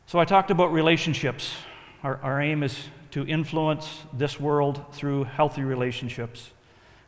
So 0.06 0.20
I 0.20 0.24
talked 0.24 0.52
about 0.52 0.72
relationships. 0.72 1.56
Our, 2.04 2.20
our 2.22 2.40
aim 2.40 2.62
is 2.62 2.78
to 3.10 3.26
influence 3.26 4.04
this 4.12 4.38
world 4.38 4.84
through 4.92 5.24
healthy 5.24 5.62
relationships. 5.62 6.50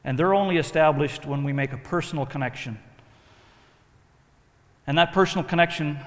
And 0.05 0.19
they're 0.19 0.35
only 0.35 0.57
established 0.57 1.27
when 1.27 1.45
we 1.45 1.53
make 1.53 1.73
a 1.73 1.77
personal 1.77 2.27
connection. 2.27 2.79
And 4.87 4.97
that 4.99 5.13
personal 5.13 5.45
connection 5.45 5.99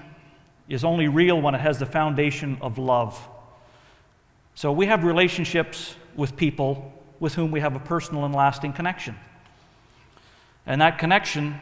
is 0.68 0.84
only 0.84 1.08
real 1.08 1.40
when 1.40 1.56
it 1.56 1.62
has 1.62 1.80
the 1.80 1.86
foundation 1.86 2.58
of 2.62 2.78
love. 2.78 3.20
So 4.56 4.72
we 4.72 4.88
have 4.88 5.04
relationships 5.04 5.96
with 6.16 6.36
people 6.36 6.92
with 7.20 7.36
whom 7.36 7.52
we 7.52 7.60
have 7.60 7.76
a 7.76 7.80
personal 7.80 8.26
and 8.26 8.34
lasting 8.34 8.74
connection. 8.74 9.16
And 10.66 10.82
that 10.82 10.98
connection 10.98 11.60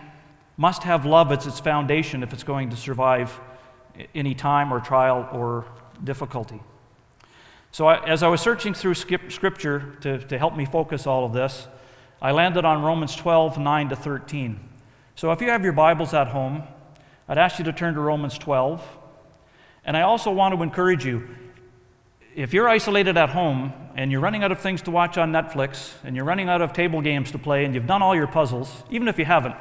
must 0.58 0.84
have 0.84 1.06
love 1.06 1.32
as 1.32 1.48
its 1.48 1.60
foundation 1.60 2.24
if 2.24 2.34
it's 2.34 2.44
going 2.44 2.70
to 2.70 2.76
survive 2.76 3.40
any 4.16 4.36
time 4.36 4.74
or 4.74 4.80
trial 4.80 5.28
or 5.32 5.66
difficulty. 6.04 6.62
So, 7.74 7.88
I, 7.88 8.06
as 8.06 8.22
I 8.22 8.28
was 8.28 8.42
searching 8.42 8.74
through 8.74 8.96
scripture 8.96 9.96
to, 10.02 10.20
to 10.20 10.38
help 10.38 10.58
me 10.58 10.66
focus 10.66 11.08
all 11.08 11.26
of 11.26 11.32
this, 11.32 11.70
I 12.22 12.32
landed 12.32 12.66
on 12.66 12.82
Romans 12.82 13.16
12, 13.16 13.58
9 13.58 13.90
to 13.90 13.96
13. 13.96 14.60
So, 15.16 15.32
if 15.32 15.40
you 15.40 15.50
have 15.50 15.64
your 15.64 15.72
Bibles 15.72 16.14
at 16.14 16.28
home, 16.28 16.64
I'd 17.30 17.38
ask 17.38 17.60
you 17.60 17.66
to 17.66 17.72
turn 17.72 17.94
to 17.94 18.02
Romans 18.02 18.38
12. 18.38 18.86
And 19.86 19.96
I 19.96 20.02
also 20.02 20.32
want 20.32 20.54
to 20.54 20.62
encourage 20.62 21.06
you 21.06 21.28
if 22.36 22.54
you're 22.54 22.68
isolated 22.68 23.16
at 23.16 23.30
home 23.30 23.72
and 23.96 24.12
you're 24.12 24.22
running 24.22 24.44
out 24.44 24.52
of 24.52 24.60
things 24.60 24.82
to 24.84 24.92
watch 24.92 25.18
on 25.18 25.32
Netflix 25.32 25.94
and 26.04 26.16
you're 26.16 26.26
running 26.26 26.50
out 26.50 26.62
of 26.62 26.74
table 26.74 27.02
games 27.02 27.32
to 27.32 27.38
play 27.38 27.64
and 27.64 27.74
you've 27.74 27.88
done 27.88 28.02
all 28.02 28.16
your 28.16 28.28
puzzles, 28.28 28.84
even 28.90 29.08
if 29.08 29.18
you 29.18 29.26
haven't, 29.26 29.56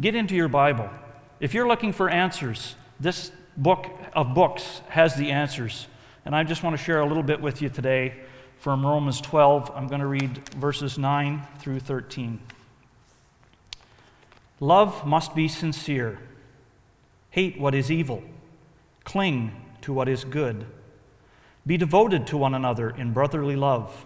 get 0.00 0.16
into 0.16 0.34
your 0.34 0.48
Bible. 0.48 0.90
If 1.38 1.54
you're 1.54 1.68
looking 1.68 1.92
for 1.92 2.10
answers, 2.10 2.74
this 2.98 3.30
book 3.56 3.86
of 4.14 4.34
books 4.34 4.82
has 4.88 5.14
the 5.14 5.30
answers. 5.30 5.86
And 6.26 6.34
I 6.34 6.42
just 6.42 6.64
want 6.64 6.76
to 6.76 6.82
share 6.82 6.98
a 6.98 7.06
little 7.06 7.22
bit 7.22 7.40
with 7.40 7.62
you 7.62 7.68
today 7.68 8.12
from 8.58 8.84
Romans 8.84 9.20
12. 9.20 9.70
I'm 9.76 9.86
going 9.86 10.00
to 10.00 10.08
read 10.08 10.48
verses 10.54 10.98
9 10.98 11.46
through 11.60 11.78
13. 11.78 12.40
Love 14.58 15.06
must 15.06 15.36
be 15.36 15.46
sincere. 15.46 16.18
Hate 17.30 17.60
what 17.60 17.76
is 17.76 17.92
evil. 17.92 18.24
Cling 19.04 19.52
to 19.82 19.92
what 19.92 20.08
is 20.08 20.24
good. 20.24 20.66
Be 21.64 21.76
devoted 21.76 22.26
to 22.26 22.36
one 22.36 22.54
another 22.54 22.90
in 22.90 23.12
brotherly 23.12 23.54
love. 23.54 24.04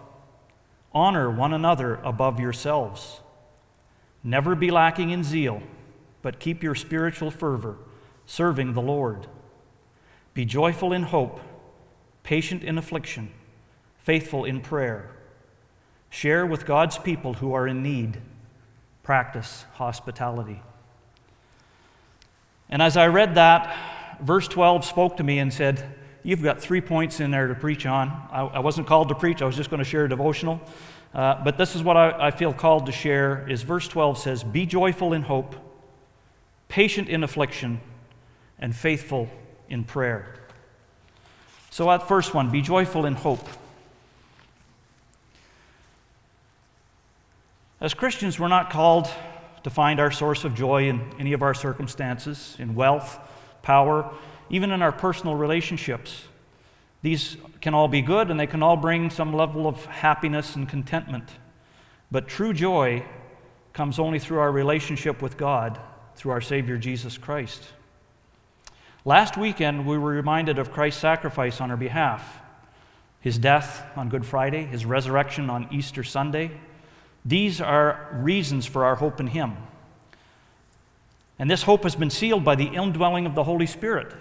Honor 0.93 1.27
one 1.27 1.53
another 1.53 1.95
above 2.03 2.39
yourselves. 2.39 3.21
Never 4.23 4.53
be 4.53 4.69
lacking 4.69 5.09
in 5.09 5.23
zeal, 5.23 5.63
but 6.21 6.39
keep 6.39 6.61
your 6.61 6.75
spiritual 6.75 7.31
fervor, 7.31 7.77
serving 8.27 8.73
the 8.73 8.81
Lord. 8.81 9.25
Be 10.35 10.45
joyful 10.45 10.93
in 10.93 11.01
hope 11.01 11.39
patient 12.23 12.63
in 12.63 12.77
affliction, 12.77 13.31
faithful 13.97 14.45
in 14.45 14.61
prayer. 14.61 15.09
Share 16.09 16.45
with 16.45 16.65
God's 16.65 16.97
people 16.97 17.35
who 17.35 17.53
are 17.53 17.67
in 17.67 17.81
need. 17.81 18.21
Practice 19.03 19.65
hospitality. 19.73 20.61
And 22.69 22.81
as 22.81 22.97
I 22.97 23.07
read 23.07 23.35
that, 23.35 23.75
verse 24.21 24.47
12 24.47 24.85
spoke 24.85 25.17
to 25.17 25.23
me 25.23 25.39
and 25.39 25.53
said, 25.53 25.95
You've 26.23 26.43
got 26.43 26.61
three 26.61 26.81
points 26.81 27.19
in 27.19 27.31
there 27.31 27.47
to 27.47 27.55
preach 27.55 27.85
on. 27.87 28.09
I, 28.31 28.41
I 28.41 28.59
wasn't 28.59 28.85
called 28.85 29.09
to 29.09 29.15
preach, 29.15 29.41
I 29.41 29.45
was 29.45 29.55
just 29.55 29.69
going 29.69 29.79
to 29.79 29.89
share 29.89 30.05
a 30.05 30.09
devotional. 30.09 30.61
Uh, 31.13 31.43
but 31.43 31.57
this 31.57 31.75
is 31.75 31.83
what 31.83 31.97
I, 31.97 32.27
I 32.27 32.31
feel 32.31 32.53
called 32.53 32.85
to 32.85 32.91
share 32.91 33.45
is 33.49 33.63
verse 33.63 33.87
12 33.87 34.17
says, 34.17 34.43
Be 34.43 34.65
joyful 34.65 35.13
in 35.13 35.23
hope, 35.23 35.55
patient 36.69 37.09
in 37.09 37.23
affliction, 37.23 37.81
and 38.59 38.75
faithful 38.75 39.29
in 39.67 39.83
prayer. 39.83 40.35
So, 41.71 41.85
that 41.85 42.07
first 42.07 42.33
one, 42.33 42.49
be 42.51 42.61
joyful 42.61 43.05
in 43.05 43.13
hope. 43.15 43.47
As 47.79 47.93
Christians, 47.93 48.37
we're 48.37 48.49
not 48.49 48.69
called 48.69 49.09
to 49.63 49.69
find 49.69 49.99
our 50.01 50.11
source 50.11 50.43
of 50.43 50.53
joy 50.53 50.89
in 50.89 51.01
any 51.17 51.31
of 51.31 51.41
our 51.41 51.53
circumstances, 51.53 52.57
in 52.59 52.75
wealth, 52.75 53.17
power, 53.61 54.13
even 54.49 54.71
in 54.71 54.81
our 54.81 54.91
personal 54.91 55.35
relationships. 55.35 56.25
These 57.03 57.37
can 57.61 57.73
all 57.73 57.87
be 57.87 58.01
good 58.01 58.29
and 58.29 58.39
they 58.39 58.47
can 58.47 58.61
all 58.61 58.75
bring 58.75 59.09
some 59.09 59.33
level 59.33 59.65
of 59.65 59.85
happiness 59.85 60.57
and 60.57 60.67
contentment. 60.67 61.29
But 62.11 62.27
true 62.27 62.53
joy 62.53 63.05
comes 63.71 63.97
only 63.97 64.19
through 64.19 64.39
our 64.39 64.51
relationship 64.51 65.21
with 65.21 65.37
God, 65.37 65.79
through 66.15 66.33
our 66.33 66.41
Savior 66.41 66.77
Jesus 66.77 67.17
Christ. 67.17 67.63
Last 69.03 69.35
weekend, 69.35 69.87
we 69.87 69.97
were 69.97 70.11
reminded 70.11 70.59
of 70.59 70.71
Christ's 70.71 71.01
sacrifice 71.01 71.59
on 71.59 71.71
our 71.71 71.77
behalf 71.77 72.37
his 73.19 73.37
death 73.37 73.85
on 73.95 74.09
Good 74.09 74.25
Friday, 74.25 74.65
his 74.65 74.83
resurrection 74.83 75.49
on 75.51 75.67
Easter 75.71 76.03
Sunday. 76.03 76.49
These 77.23 77.61
are 77.61 78.09
reasons 78.13 78.65
for 78.65 78.83
our 78.83 78.95
hope 78.95 79.19
in 79.19 79.27
him. 79.27 79.57
And 81.37 81.49
this 81.49 81.61
hope 81.61 81.83
has 81.83 81.95
been 81.95 82.09
sealed 82.09 82.43
by 82.43 82.55
the 82.55 82.65
indwelling 82.65 83.27
of 83.27 83.35
the 83.35 83.43
Holy 83.43 83.67
Spirit. 83.67 84.11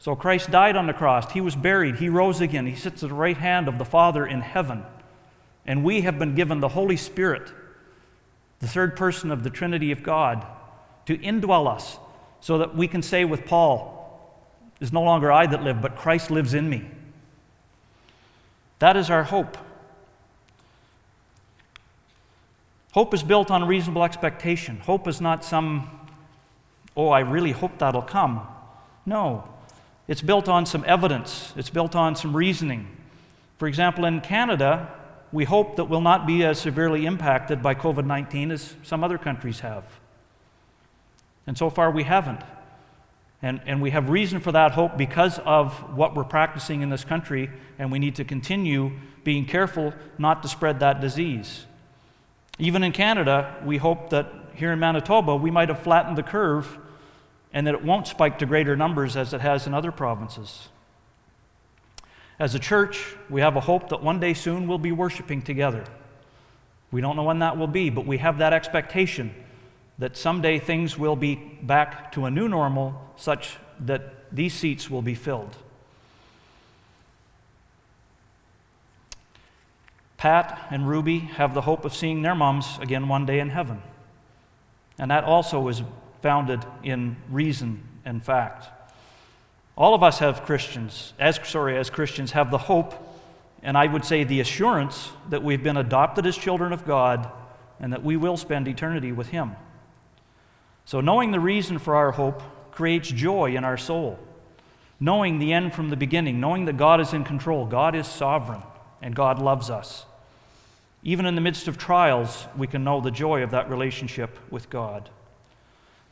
So 0.00 0.16
Christ 0.16 0.50
died 0.50 0.74
on 0.74 0.88
the 0.88 0.92
cross, 0.92 1.30
he 1.30 1.40
was 1.40 1.54
buried, 1.54 1.96
he 1.96 2.08
rose 2.08 2.40
again, 2.40 2.66
he 2.66 2.74
sits 2.74 3.04
at 3.04 3.10
the 3.10 3.14
right 3.14 3.36
hand 3.36 3.68
of 3.68 3.78
the 3.78 3.84
Father 3.84 4.26
in 4.26 4.40
heaven. 4.40 4.82
And 5.64 5.84
we 5.84 6.00
have 6.00 6.18
been 6.18 6.34
given 6.34 6.58
the 6.58 6.68
Holy 6.68 6.96
Spirit, 6.96 7.52
the 8.58 8.66
third 8.66 8.96
person 8.96 9.30
of 9.30 9.44
the 9.44 9.50
Trinity 9.50 9.92
of 9.92 10.02
God, 10.02 10.44
to 11.06 11.16
indwell 11.16 11.72
us 11.72 11.98
so 12.40 12.58
that 12.58 12.74
we 12.74 12.88
can 12.88 13.02
say 13.02 13.24
with 13.24 13.46
Paul, 13.46 14.01
is 14.82 14.92
no 14.92 15.02
longer 15.02 15.30
I 15.30 15.46
that 15.46 15.62
live, 15.62 15.80
but 15.80 15.94
Christ 15.96 16.30
lives 16.30 16.54
in 16.54 16.68
me. 16.68 16.84
That 18.80 18.96
is 18.96 19.10
our 19.10 19.22
hope. 19.22 19.56
Hope 22.90 23.14
is 23.14 23.22
built 23.22 23.52
on 23.52 23.64
reasonable 23.64 24.02
expectation. 24.02 24.78
Hope 24.78 25.06
is 25.06 25.20
not 25.20 25.44
some, 25.44 25.88
oh, 26.96 27.10
I 27.10 27.20
really 27.20 27.52
hope 27.52 27.78
that'll 27.78 28.02
come. 28.02 28.44
No. 29.06 29.48
It's 30.08 30.20
built 30.20 30.48
on 30.48 30.66
some 30.66 30.84
evidence, 30.84 31.52
it's 31.56 31.70
built 31.70 31.94
on 31.94 32.16
some 32.16 32.36
reasoning. 32.36 32.88
For 33.58 33.68
example, 33.68 34.04
in 34.04 34.20
Canada, 34.20 34.92
we 35.30 35.44
hope 35.44 35.76
that 35.76 35.84
we'll 35.84 36.00
not 36.00 36.26
be 36.26 36.44
as 36.44 36.58
severely 36.58 37.06
impacted 37.06 37.62
by 37.62 37.76
COVID 37.76 38.04
19 38.04 38.50
as 38.50 38.74
some 38.82 39.04
other 39.04 39.16
countries 39.16 39.60
have. 39.60 39.84
And 41.46 41.56
so 41.56 41.70
far, 41.70 41.92
we 41.92 42.02
haven't. 42.02 42.40
And, 43.42 43.60
and 43.66 43.82
we 43.82 43.90
have 43.90 44.08
reason 44.08 44.38
for 44.38 44.52
that 44.52 44.72
hope 44.72 44.96
because 44.96 45.40
of 45.40 45.72
what 45.96 46.14
we're 46.14 46.24
practicing 46.24 46.82
in 46.82 46.90
this 46.90 47.04
country, 47.04 47.50
and 47.78 47.90
we 47.90 47.98
need 47.98 48.14
to 48.16 48.24
continue 48.24 48.92
being 49.24 49.44
careful 49.44 49.92
not 50.16 50.42
to 50.42 50.48
spread 50.48 50.80
that 50.80 51.00
disease. 51.00 51.66
Even 52.58 52.84
in 52.84 52.92
Canada, 52.92 53.56
we 53.64 53.78
hope 53.78 54.10
that 54.10 54.32
here 54.54 54.72
in 54.72 54.78
Manitoba, 54.78 55.34
we 55.34 55.50
might 55.50 55.68
have 55.68 55.80
flattened 55.80 56.16
the 56.16 56.22
curve 56.22 56.78
and 57.52 57.66
that 57.66 57.74
it 57.74 57.84
won't 57.84 58.06
spike 58.06 58.38
to 58.38 58.46
greater 58.46 58.76
numbers 58.76 59.16
as 59.16 59.32
it 59.32 59.40
has 59.40 59.66
in 59.66 59.74
other 59.74 59.90
provinces. 59.90 60.68
As 62.38 62.54
a 62.54 62.58
church, 62.58 63.14
we 63.28 63.40
have 63.40 63.56
a 63.56 63.60
hope 63.60 63.88
that 63.88 64.02
one 64.02 64.20
day 64.20 64.34
soon 64.34 64.66
we'll 64.66 64.78
be 64.78 64.92
worshiping 64.92 65.42
together. 65.42 65.84
We 66.90 67.00
don't 67.00 67.16
know 67.16 67.22
when 67.24 67.40
that 67.40 67.56
will 67.56 67.66
be, 67.66 67.90
but 67.90 68.06
we 68.06 68.18
have 68.18 68.38
that 68.38 68.52
expectation 68.52 69.34
that 70.02 70.16
someday 70.16 70.58
things 70.58 70.98
will 70.98 71.14
be 71.14 71.36
back 71.36 72.10
to 72.10 72.24
a 72.24 72.30
new 72.30 72.48
normal 72.48 73.00
such 73.14 73.56
that 73.78 74.34
these 74.34 74.52
seats 74.52 74.90
will 74.90 75.00
be 75.00 75.14
filled. 75.14 75.54
Pat 80.16 80.66
and 80.72 80.88
Ruby 80.88 81.20
have 81.20 81.54
the 81.54 81.60
hope 81.60 81.84
of 81.84 81.94
seeing 81.94 82.22
their 82.22 82.34
moms 82.34 82.80
again 82.80 83.06
one 83.06 83.26
day 83.26 83.38
in 83.38 83.48
heaven. 83.48 83.80
And 84.98 85.12
that 85.12 85.22
also 85.22 85.68
is 85.68 85.82
founded 86.20 86.64
in 86.82 87.14
reason 87.30 87.84
and 88.04 88.24
fact. 88.24 88.66
All 89.76 89.94
of 89.94 90.02
us 90.02 90.18
have 90.18 90.42
Christians, 90.42 91.12
as 91.20 91.38
sorry, 91.44 91.78
as 91.78 91.90
Christians 91.90 92.32
have 92.32 92.50
the 92.50 92.58
hope 92.58 92.92
and 93.62 93.78
I 93.78 93.86
would 93.86 94.04
say 94.04 94.24
the 94.24 94.40
assurance 94.40 95.10
that 95.30 95.44
we've 95.44 95.62
been 95.62 95.76
adopted 95.76 96.26
as 96.26 96.36
children 96.36 96.72
of 96.72 96.84
God 96.84 97.30
and 97.78 97.92
that 97.92 98.02
we 98.02 98.16
will 98.16 98.36
spend 98.36 98.66
eternity 98.66 99.12
with 99.12 99.28
Him. 99.28 99.52
So, 100.84 101.00
knowing 101.00 101.30
the 101.30 101.40
reason 101.40 101.78
for 101.78 101.94
our 101.94 102.12
hope 102.12 102.42
creates 102.72 103.08
joy 103.08 103.54
in 103.54 103.64
our 103.64 103.76
soul. 103.76 104.18
Knowing 104.98 105.38
the 105.38 105.52
end 105.52 105.74
from 105.74 105.90
the 105.90 105.96
beginning, 105.96 106.40
knowing 106.40 106.64
that 106.64 106.76
God 106.76 107.00
is 107.00 107.12
in 107.12 107.24
control, 107.24 107.66
God 107.66 107.94
is 107.94 108.06
sovereign, 108.06 108.62
and 109.00 109.14
God 109.14 109.40
loves 109.40 109.70
us. 109.70 110.06
Even 111.02 111.26
in 111.26 111.34
the 111.34 111.40
midst 111.40 111.66
of 111.66 111.76
trials, 111.76 112.46
we 112.56 112.66
can 112.66 112.84
know 112.84 113.00
the 113.00 113.10
joy 113.10 113.42
of 113.42 113.50
that 113.50 113.68
relationship 113.68 114.38
with 114.50 114.70
God. 114.70 115.10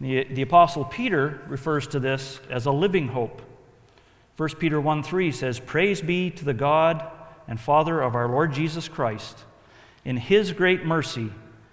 The, 0.00 0.25
the 0.25 0.43
Apostle 0.43 0.85
Peter 0.85 1.41
refers 1.47 1.87
to 1.89 2.00
this 2.00 2.41
as 2.49 2.67
a 2.67 2.73
living 2.73 3.09
hope. 3.09 3.43
1 4.37 4.49
Peter 4.59 4.81
1 4.81 5.03
3 5.03 5.31
says, 5.31 5.61
Praise 5.61 6.00
be 6.00 6.31
to 6.31 6.45
the 6.45 6.55
God 6.55 7.05
and 7.47 7.61
Father 7.61 8.00
of 8.00 8.15
our 8.15 8.29
Lord 8.29 8.53
Jesus 8.53 8.89
Christ. 8.89 9.45
In 10.05 10.17
his 10.17 10.53
great 10.53 10.85
mercy, 10.85 11.31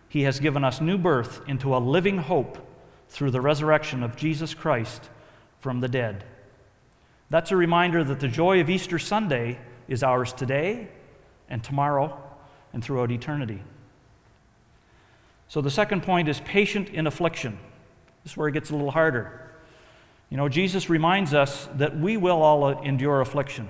he 0.09 0.23
has 0.23 0.39
given 0.39 0.63
us 0.63 0.81
new 0.81 0.97
birth 0.97 1.41
into 1.47 1.75
a 1.75 1.79
living 1.79 2.17
hope 2.17 2.66
through 3.09 3.31
the 3.31 3.41
resurrection 3.41 4.03
of 4.03 4.15
Jesus 4.15 4.53
Christ 4.53 5.09
from 5.59 5.79
the 5.79 5.87
dead. 5.87 6.23
That's 7.29 7.51
a 7.51 7.55
reminder 7.55 8.03
that 8.03 8.19
the 8.19 8.27
joy 8.27 8.61
of 8.61 8.69
Easter 8.69 8.99
Sunday 8.99 9.59
is 9.87 10.03
ours 10.03 10.33
today 10.33 10.87
and 11.49 11.63
tomorrow 11.63 12.17
and 12.73 12.83
throughout 12.83 13.11
eternity. 13.11 13.61
So 15.47 15.61
the 15.61 15.71
second 15.71 16.03
point 16.03 16.27
is 16.27 16.39
patient 16.41 16.89
in 16.89 17.07
affliction. 17.07 17.57
This 18.23 18.33
is 18.33 18.37
where 18.37 18.49
it 18.49 18.53
gets 18.53 18.69
a 18.69 18.73
little 18.73 18.91
harder. 18.91 19.51
You 20.29 20.37
know, 20.37 20.49
Jesus 20.49 20.89
reminds 20.89 21.33
us 21.33 21.69
that 21.75 21.97
we 21.97 22.17
will 22.17 22.41
all 22.41 22.81
endure 22.81 23.21
affliction. 23.21 23.69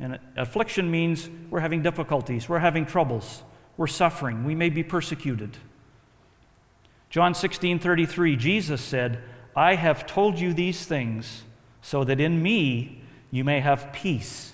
And 0.00 0.18
affliction 0.36 0.90
means 0.90 1.30
we're 1.50 1.60
having 1.60 1.82
difficulties, 1.82 2.48
we're 2.48 2.58
having 2.58 2.84
troubles, 2.84 3.42
we're 3.76 3.86
suffering, 3.86 4.44
we 4.44 4.54
may 4.54 4.68
be 4.68 4.82
persecuted. 4.82 5.56
John 7.14 7.32
16 7.32 7.78
33, 7.78 8.34
Jesus 8.34 8.80
said, 8.80 9.22
I 9.54 9.76
have 9.76 10.04
told 10.04 10.36
you 10.40 10.52
these 10.52 10.84
things 10.84 11.44
so 11.80 12.02
that 12.02 12.18
in 12.18 12.42
me 12.42 13.02
you 13.30 13.44
may 13.44 13.60
have 13.60 13.92
peace. 13.92 14.52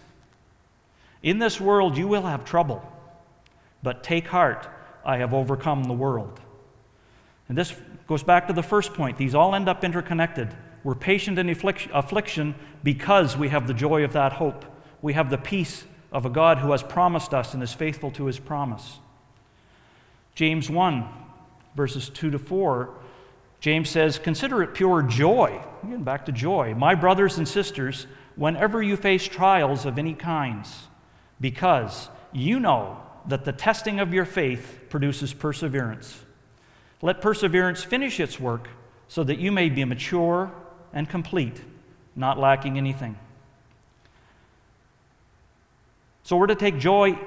In 1.23 1.39
this 1.39 1.59
world 1.59 1.97
you 1.97 2.07
will 2.07 2.25
have 2.25 2.45
trouble, 2.45 2.85
but 3.83 4.05
take 4.05 4.27
heart, 4.27 4.69
I 5.07 5.17
have 5.17 5.33
overcome 5.33 5.85
the 5.85 5.95
world. 5.95 6.39
And 7.49 7.57
this 7.57 7.75
goes 8.07 8.23
back 8.23 8.47
to 8.49 8.53
the 8.53 8.63
first 8.63 8.93
point. 8.93 9.17
These 9.17 9.35
all 9.35 9.55
end 9.55 9.67
up 9.67 9.83
interconnected. 9.83 10.55
We're 10.85 10.97
patient 10.97 11.39
in 11.39 11.49
affliction 11.49 12.55
because 12.85 13.39
we 13.39 13.49
have 13.49 13.69
the 13.69 13.73
joy 13.73 14.05
of 14.05 14.13
that 14.13 14.35
hope. 14.35 14.67
We 15.01 15.15
have 15.15 15.31
the 15.31 15.39
peace 15.39 15.85
of 16.13 16.27
a 16.27 16.31
God 16.31 16.59
who 16.59 16.73
has 16.73 16.83
promised 16.83 17.33
us 17.33 17.55
and 17.55 17.63
is 17.63 17.73
faithful 17.73 18.11
to 18.11 18.27
his 18.27 18.39
promise. 18.39 18.99
James 20.35 20.69
1 20.69 21.20
verses 21.75 22.09
2 22.11 22.31
to 22.31 22.39
4, 22.39 22.95
James 23.61 23.89
says, 23.89 24.19
Consider 24.19 24.63
it 24.63 24.75
pure 24.75 25.03
joy. 25.03 25.61
Again, 25.83 26.03
back 26.03 26.27
to 26.27 26.33
joy. 26.33 26.75
My 26.75 26.95
brothers 26.95 27.39
and 27.39 27.47
sisters, 27.47 28.07
whenever 28.37 28.83
you 28.83 28.97
face 28.97 29.25
trials 29.25 29.87
of 29.87 29.99
any 29.99 30.15
kinds, 30.15 30.89
because 31.41 32.09
you 32.33 32.61
know 32.61 33.01
that 33.27 33.45
the 33.45 33.53
testing 33.53 34.01
of 34.01 34.15
your 34.15 34.25
faith 34.25 34.81
produces 34.89 35.33
perseverance. 35.33 36.21
Let 37.03 37.21
perseverance 37.21 37.83
finish 37.83 38.21
its 38.21 38.39
work 38.39 38.69
so 39.09 39.25
that 39.25 39.39
you 39.39 39.53
may 39.53 39.69
be 39.69 39.85
mature 39.85 40.53
and 40.93 41.09
complete, 41.09 41.61
not 42.17 42.39
lacking 42.39 42.79
anything. 42.79 43.19
So 46.23 46.37
we're 46.37 46.47
to 46.47 46.55
take 46.55 46.79
joy 46.79 47.19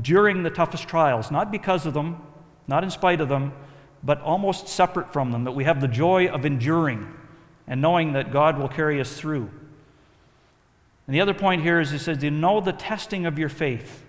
during 0.00 0.42
the 0.42 0.50
toughest 0.50 0.88
trials, 0.88 1.30
not 1.30 1.50
because 1.50 1.86
of 1.86 1.94
them, 1.94 2.22
not 2.66 2.84
in 2.84 2.90
spite 2.90 3.20
of 3.20 3.28
them, 3.28 3.52
but 4.02 4.20
almost 4.20 4.68
separate 4.68 5.12
from 5.12 5.32
them, 5.32 5.44
that 5.44 5.52
we 5.52 5.64
have 5.64 5.80
the 5.80 5.88
joy 5.88 6.28
of 6.28 6.44
enduring 6.44 7.12
and 7.66 7.80
knowing 7.80 8.12
that 8.12 8.32
God 8.32 8.58
will 8.58 8.68
carry 8.68 9.00
us 9.00 9.18
through. 9.18 9.50
And 11.06 11.14
the 11.14 11.20
other 11.20 11.34
point 11.34 11.62
here 11.62 11.80
is 11.80 11.90
he 11.90 11.98
says, 11.98 12.22
You 12.22 12.30
know 12.30 12.60
the 12.60 12.72
testing 12.72 13.26
of 13.26 13.38
your 13.38 13.48
faith. 13.48 14.04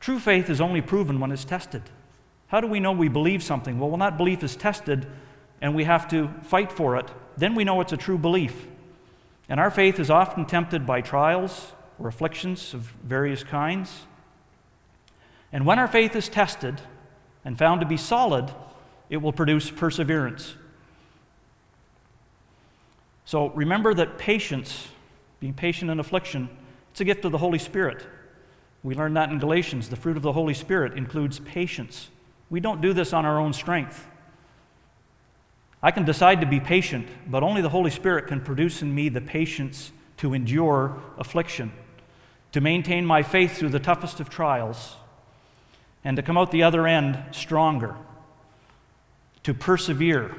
True 0.00 0.18
faith 0.18 0.50
is 0.50 0.60
only 0.60 0.80
proven 0.80 1.20
when 1.20 1.30
it's 1.30 1.44
tested. 1.44 1.82
How 2.48 2.60
do 2.60 2.66
we 2.66 2.80
know 2.80 2.92
we 2.92 3.08
believe 3.08 3.42
something? 3.42 3.78
Well, 3.78 3.90
when 3.90 4.00
that 4.00 4.16
belief 4.16 4.42
is 4.42 4.56
tested 4.56 5.06
and 5.60 5.74
we 5.74 5.84
have 5.84 6.08
to 6.08 6.28
fight 6.42 6.70
for 6.70 6.96
it, 6.96 7.08
then 7.36 7.54
we 7.54 7.64
know 7.64 7.80
it's 7.80 7.92
a 7.92 7.96
true 7.96 8.18
belief. 8.18 8.66
And 9.48 9.58
our 9.58 9.70
faith 9.70 9.98
is 9.98 10.10
often 10.10 10.44
tempted 10.44 10.86
by 10.86 11.00
trials 11.00 11.72
or 11.98 12.08
afflictions 12.08 12.74
of 12.74 12.82
various 13.04 13.44
kinds. 13.44 14.02
And 15.52 15.66
when 15.66 15.78
our 15.78 15.88
faith 15.88 16.16
is 16.16 16.28
tested 16.28 16.80
and 17.44 17.58
found 17.58 17.80
to 17.80 17.86
be 17.86 17.96
solid, 17.96 18.50
it 19.12 19.20
will 19.20 19.32
produce 19.32 19.70
perseverance. 19.70 20.54
So 23.26 23.50
remember 23.50 23.92
that 23.92 24.16
patience, 24.16 24.88
being 25.38 25.52
patient 25.52 25.90
in 25.90 26.00
affliction, 26.00 26.48
it's 26.90 27.02
a 27.02 27.04
gift 27.04 27.26
of 27.26 27.30
the 27.30 27.36
Holy 27.36 27.58
Spirit. 27.58 28.06
We 28.82 28.94
learned 28.94 29.18
that 29.18 29.30
in 29.30 29.38
Galatians. 29.38 29.90
The 29.90 29.96
fruit 29.96 30.16
of 30.16 30.22
the 30.22 30.32
Holy 30.32 30.54
Spirit 30.54 30.94
includes 30.96 31.40
patience. 31.40 32.08
We 32.48 32.58
don't 32.58 32.80
do 32.80 32.94
this 32.94 33.12
on 33.12 33.26
our 33.26 33.38
own 33.38 33.52
strength. 33.52 34.08
I 35.82 35.90
can 35.90 36.06
decide 36.06 36.40
to 36.40 36.46
be 36.46 36.58
patient, 36.58 37.06
but 37.26 37.42
only 37.42 37.60
the 37.60 37.68
Holy 37.68 37.90
Spirit 37.90 38.28
can 38.28 38.40
produce 38.40 38.80
in 38.80 38.94
me 38.94 39.10
the 39.10 39.20
patience 39.20 39.92
to 40.16 40.32
endure 40.32 41.02
affliction, 41.18 41.70
to 42.52 42.62
maintain 42.62 43.04
my 43.04 43.22
faith 43.22 43.58
through 43.58 43.70
the 43.70 43.78
toughest 43.78 44.20
of 44.20 44.30
trials, 44.30 44.96
and 46.02 46.16
to 46.16 46.22
come 46.22 46.38
out 46.38 46.50
the 46.50 46.62
other 46.62 46.86
end 46.86 47.22
stronger 47.32 47.94
to 49.42 49.54
persevere. 49.54 50.34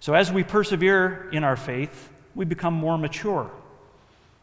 So, 0.00 0.14
as 0.14 0.32
we 0.32 0.42
persevere 0.42 1.28
in 1.32 1.44
our 1.44 1.56
faith, 1.56 2.10
we 2.34 2.44
become 2.44 2.74
more 2.74 2.96
mature 2.96 3.50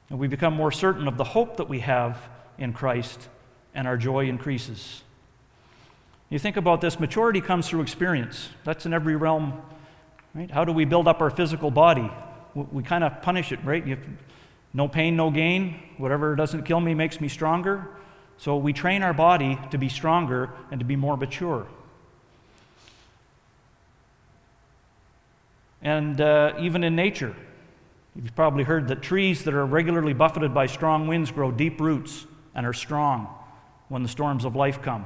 and 0.10 0.20
we 0.20 0.28
become 0.28 0.54
more 0.54 0.72
certain 0.72 1.08
of 1.08 1.18
the 1.18 1.24
hope 1.24 1.58
that 1.58 1.68
we 1.68 1.80
have 1.80 2.18
in 2.58 2.74
Christ, 2.74 3.28
and 3.76 3.88
our 3.88 3.98
joy 3.98 4.28
increases. 4.28 5.04
You 6.30 6.40
think 6.40 6.58
about 6.58 6.82
this 6.82 7.00
maturity 7.00 7.42
comes 7.42 7.70
through 7.70 7.82
experience. 7.82 8.50
That's 8.64 8.86
in 8.86 8.94
every 8.94 9.16
realm, 9.16 9.62
right? 10.34 10.50
How 10.50 10.66
do 10.66 10.72
we 10.72 10.86
build 10.86 11.08
up 11.08 11.22
our 11.22 11.30
physical 11.30 11.72
body? 11.72 12.10
We, 12.56 12.82
kind 12.84 13.04
of 13.04 13.22
punish 13.22 13.52
it, 13.52 13.64
right? 13.64 13.86
You, 13.86 13.98
no 14.74 14.88
pain, 14.88 15.16
no 15.16 15.30
gain. 15.30 15.80
Whatever 15.98 16.36
doesn't 16.36 16.64
kill 16.64 16.80
me 16.80 16.96
makes 16.96 17.22
me 17.22 17.28
stronger. 17.28 17.88
So 18.38 18.58
we 18.58 18.74
train 18.74 19.04
our 19.04 19.14
body 19.14 19.60
to 19.72 19.78
be 19.78 19.90
stronger 19.90 20.52
and 20.72 20.80
to 20.80 20.86
be 20.86 20.96
more 20.96 21.18
mature. 21.18 21.68
And 25.82 26.20
uh, 26.20 26.54
even 26.60 26.84
in 26.84 26.96
nature. 26.96 27.36
You've 28.16 28.36
probably 28.36 28.64
heard 28.64 28.88
that 28.88 29.02
trees 29.02 29.44
that 29.44 29.54
are 29.54 29.66
regularly 29.66 30.14
buffeted 30.14 30.54
by 30.54 30.66
strong 30.66 31.08
winds 31.08 31.32
grow 31.32 31.52
deep 31.52 31.80
roots 31.80 32.26
and 32.56 32.66
are 32.66 32.74
strong 32.74 33.28
when 33.90 34.02
the 34.02 34.10
storms 34.10 34.44
of 34.44 34.56
life 34.56 34.82
come. 34.82 35.06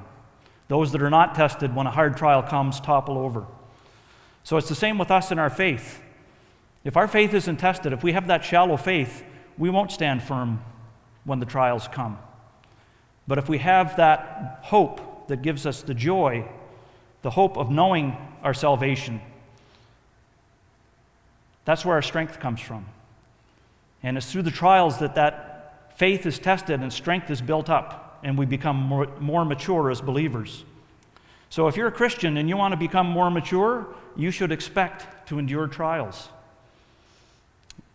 Those 0.70 0.94
that 0.94 1.02
are 1.02 1.10
not 1.10 1.36
tested, 1.36 1.76
when 1.76 1.88
a 1.88 1.92
hard 1.92 2.16
trial 2.16 2.42
comes, 2.42 2.80
topple 2.80 3.18
over. 3.18 3.46
So 4.44 4.56
it's 4.56 4.70
the 4.70 4.76
same 4.76 4.98
with 4.98 5.12
us 5.12 5.32
in 5.32 5.38
our 5.38 5.50
faith. 5.50 6.02
If 6.84 6.96
our 6.96 7.08
faith 7.08 7.34
isn't 7.34 7.58
tested, 7.58 7.92
if 7.94 8.04
we 8.04 8.14
have 8.14 8.28
that 8.28 8.44
shallow 8.44 8.78
faith, 8.78 9.24
we 9.58 9.70
won't 9.70 9.92
stand 9.92 10.24
firm 10.24 10.64
when 11.26 11.40
the 11.40 11.46
trials 11.46 11.90
come. 11.90 12.18
But 13.28 13.38
if 13.38 13.50
we 13.50 13.60
have 13.60 13.98
that 13.98 14.60
hope 14.64 15.28
that 15.28 15.42
gives 15.42 15.66
us 15.66 15.84
the 15.84 15.94
joy, 15.94 16.48
the 17.22 17.30
hope 17.30 17.58
of 17.58 17.70
knowing 17.70 18.18
our 18.42 18.54
salvation, 18.54 19.22
that's 21.66 21.86
where 21.86 21.96
our 21.96 22.02
strength 22.02 22.40
comes 22.40 22.60
from. 22.60 22.86
And 24.04 24.18
it's 24.18 24.32
through 24.32 24.44
the 24.44 24.52
trials 24.52 25.00
that 25.00 25.16
that 25.16 25.98
faith 25.98 26.26
is 26.26 26.40
tested 26.40 26.82
and 26.82 26.92
strength 26.92 27.30
is 27.30 27.42
built 27.42 27.70
up, 27.70 28.20
and 28.24 28.38
we 28.38 28.46
become 28.46 28.78
more, 28.78 29.08
more 29.20 29.46
mature 29.46 29.92
as 29.92 30.02
believers. 30.02 30.64
So 31.50 31.68
if 31.68 31.76
you're 31.76 31.88
a 31.88 31.92
Christian 31.92 32.38
and 32.38 32.48
you 32.48 32.58
want 32.58 32.72
to 32.72 32.78
become 32.78 33.08
more 33.08 33.30
mature, 33.30 33.88
you 34.16 34.32
should 34.32 34.52
expect 34.52 35.28
to 35.28 35.38
endure 35.38 35.68
trials. 35.68 36.30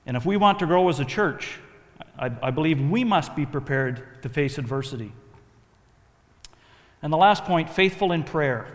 And 0.07 0.17
if 0.17 0.25
we 0.25 0.37
want 0.37 0.59
to 0.61 0.67
grow 0.67 0.89
as 0.89 1.01
a 1.01 1.05
church, 1.05 1.59
I, 2.19 2.31
I 2.43 2.51
believe 2.51 2.81
we 2.81 3.03
must 3.03 3.35
be 3.35 3.47
prepared 3.47 4.23
to 4.23 4.29
face 4.29 4.59
adversity. 4.59 5.13
And 7.03 7.13
the 7.13 7.17
last 7.17 7.45
point 7.45 7.71
faithful 7.71 8.13
in 8.13 8.23
prayer. 8.23 8.67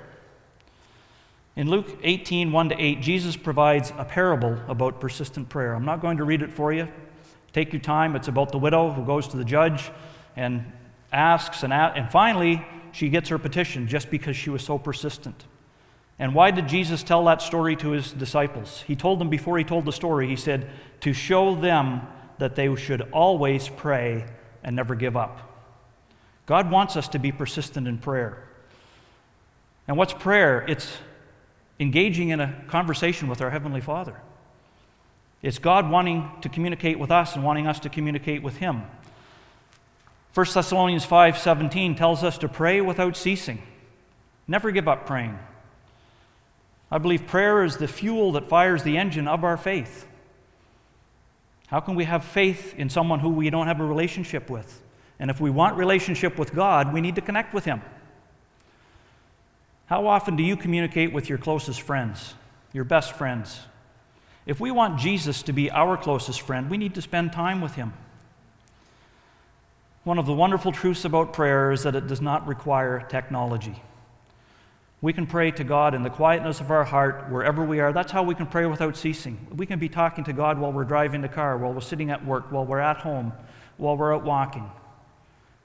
In 1.55 1.69
Luke 1.69 1.97
18, 2.03 2.51
1 2.51 2.69
to 2.69 2.81
8, 2.81 3.01
Jesus 3.01 3.35
provides 3.35 3.91
a 3.97 4.05
parable 4.05 4.57
about 4.67 5.01
persistent 5.01 5.49
prayer. 5.49 5.73
I'm 5.73 5.83
not 5.83 6.01
going 6.01 6.17
to 6.17 6.23
read 6.23 6.41
it 6.41 6.53
for 6.53 6.71
you. 6.71 6.87
Take 7.51 7.73
your 7.73 7.81
time. 7.81 8.15
It's 8.15 8.29
about 8.29 8.51
the 8.51 8.57
widow 8.57 8.91
who 8.91 9.05
goes 9.05 9.27
to 9.29 9.37
the 9.37 9.43
judge 9.43 9.91
and 10.37 10.63
asks, 11.11 11.63
and, 11.63 11.73
and 11.73 12.09
finally, 12.09 12.65
she 12.93 13.09
gets 13.09 13.27
her 13.29 13.37
petition 13.37 13.87
just 13.87 14.09
because 14.09 14.37
she 14.37 14.49
was 14.49 14.63
so 14.63 14.77
persistent. 14.77 15.45
And 16.17 16.33
why 16.33 16.51
did 16.51 16.67
Jesus 16.67 17.03
tell 17.03 17.25
that 17.25 17.41
story 17.41 17.75
to 17.77 17.89
his 17.91 18.13
disciples? 18.13 18.83
He 18.87 18.95
told 18.95 19.19
them 19.19 19.29
before 19.29 19.57
he 19.57 19.63
told 19.63 19.85
the 19.85 19.91
story, 19.91 20.27
he 20.27 20.35
said, 20.35 20.69
to 21.01 21.13
show 21.13 21.55
them 21.55 22.01
that 22.37 22.55
they 22.55 22.73
should 22.75 23.01
always 23.11 23.67
pray 23.67 24.25
and 24.63 24.75
never 24.75 24.95
give 24.95 25.17
up. 25.17 25.49
God 26.45 26.71
wants 26.71 26.95
us 26.95 27.07
to 27.09 27.19
be 27.19 27.31
persistent 27.31 27.87
in 27.87 27.97
prayer. 27.97 28.47
And 29.87 29.97
what's 29.97 30.13
prayer? 30.13 30.63
It's 30.67 30.87
engaging 31.81 32.29
in 32.29 32.39
a 32.39 32.63
conversation 32.67 33.27
with 33.27 33.41
our 33.41 33.49
Heavenly 33.49 33.81
Father. 33.81 34.15
It's 35.41 35.57
God 35.57 35.89
wanting 35.89 36.29
to 36.41 36.49
communicate 36.49 36.99
with 36.99 37.09
us 37.09 37.35
and 37.35 37.43
wanting 37.43 37.65
us 37.65 37.79
to 37.79 37.89
communicate 37.89 38.43
with 38.43 38.57
Him. 38.57 38.83
1 40.35 40.45
Thessalonians 40.53 41.05
5:17 41.05 41.97
tells 41.97 42.23
us 42.23 42.37
to 42.37 42.47
pray 42.47 42.79
without 42.79 43.17
ceasing. 43.17 43.61
Never 44.47 44.71
give 44.71 44.87
up 44.87 45.07
praying. 45.07 45.37
I 46.91 46.99
believe 46.99 47.25
prayer 47.25 47.63
is 47.63 47.77
the 47.77 47.87
fuel 47.87 48.33
that 48.33 48.47
fires 48.47 48.83
the 48.83 48.97
engine 48.97 49.27
of 49.27 49.43
our 49.43 49.57
faith. 49.57 50.07
How 51.67 51.79
can 51.79 51.95
we 51.95 52.03
have 52.03 52.23
faith 52.23 52.75
in 52.77 52.89
someone 52.89 53.19
who 53.19 53.29
we 53.29 53.49
don't 53.49 53.67
have 53.67 53.79
a 53.79 53.85
relationship 53.85 54.49
with? 54.49 54.81
And 55.19 55.31
if 55.31 55.39
we 55.39 55.49
want 55.49 55.77
relationship 55.77 56.37
with 56.37 56.53
God, 56.53 56.93
we 56.93 57.01
need 57.01 57.15
to 57.15 57.21
connect 57.21 57.53
with 57.53 57.65
him. 57.65 57.81
How 59.91 60.07
often 60.07 60.37
do 60.37 60.43
you 60.43 60.55
communicate 60.55 61.11
with 61.11 61.27
your 61.27 61.37
closest 61.37 61.81
friends, 61.81 62.35
your 62.71 62.85
best 62.85 63.11
friends? 63.11 63.59
If 64.45 64.57
we 64.57 64.71
want 64.71 64.97
Jesus 64.97 65.43
to 65.43 65.51
be 65.51 65.69
our 65.69 65.97
closest 65.97 66.39
friend, 66.39 66.69
we 66.69 66.77
need 66.77 66.95
to 66.95 67.01
spend 67.01 67.33
time 67.33 67.59
with 67.59 67.75
him. 67.75 67.91
One 70.05 70.17
of 70.17 70.25
the 70.25 70.31
wonderful 70.31 70.71
truths 70.71 71.03
about 71.03 71.33
prayer 71.33 71.73
is 71.73 71.83
that 71.83 71.93
it 71.93 72.07
does 72.07 72.21
not 72.21 72.47
require 72.47 73.05
technology. 73.09 73.83
We 75.01 75.11
can 75.11 75.27
pray 75.27 75.51
to 75.51 75.63
God 75.65 75.93
in 75.93 76.03
the 76.03 76.09
quietness 76.09 76.61
of 76.61 76.71
our 76.71 76.85
heart, 76.85 77.29
wherever 77.29 77.61
we 77.61 77.81
are. 77.81 77.91
That's 77.91 78.13
how 78.13 78.23
we 78.23 78.33
can 78.33 78.47
pray 78.47 78.65
without 78.67 78.95
ceasing. 78.95 79.45
We 79.53 79.65
can 79.65 79.77
be 79.77 79.89
talking 79.89 80.23
to 80.23 80.31
God 80.31 80.57
while 80.57 80.71
we're 80.71 80.85
driving 80.85 81.19
the 81.19 81.27
car, 81.27 81.57
while 81.57 81.73
we're 81.73 81.81
sitting 81.81 82.11
at 82.11 82.25
work, 82.25 82.49
while 82.49 82.65
we're 82.65 82.79
at 82.79 82.99
home, 82.99 83.33
while 83.75 83.97
we're 83.97 84.15
out 84.15 84.23
walking. 84.23 84.71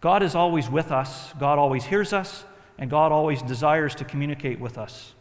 God 0.00 0.24
is 0.24 0.34
always 0.34 0.68
with 0.68 0.90
us, 0.90 1.32
God 1.38 1.60
always 1.60 1.84
hears 1.84 2.12
us, 2.12 2.44
and 2.78 2.90
God 2.90 3.12
always 3.12 3.42
desires 3.42 3.94
to 3.96 4.04
communicate 4.04 4.60
with 4.60 4.78
us. 4.78 5.14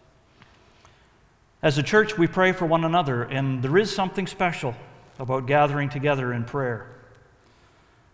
As 1.61 1.77
a 1.77 1.83
church, 1.83 2.17
we 2.17 2.27
pray 2.27 2.51
for 2.51 2.65
one 2.65 2.83
another, 2.83 3.23
and 3.23 3.63
there 3.63 3.77
is 3.77 3.93
something 3.93 4.27
special 4.27 4.75
about 5.17 5.47
gathering 5.47 5.89
together 5.89 6.33
in 6.33 6.43
prayer. 6.43 6.87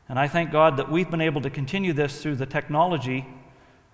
And 0.08 0.20
I 0.20 0.28
thank 0.28 0.52
God 0.52 0.78
that 0.78 0.92
we've 0.92 1.10
been 1.10 1.22
able 1.22 1.42
to 1.42 1.50
continue 1.50 1.94
this 1.94 2.22
through 2.22 2.36
the 2.36 2.46
technology 2.46 3.26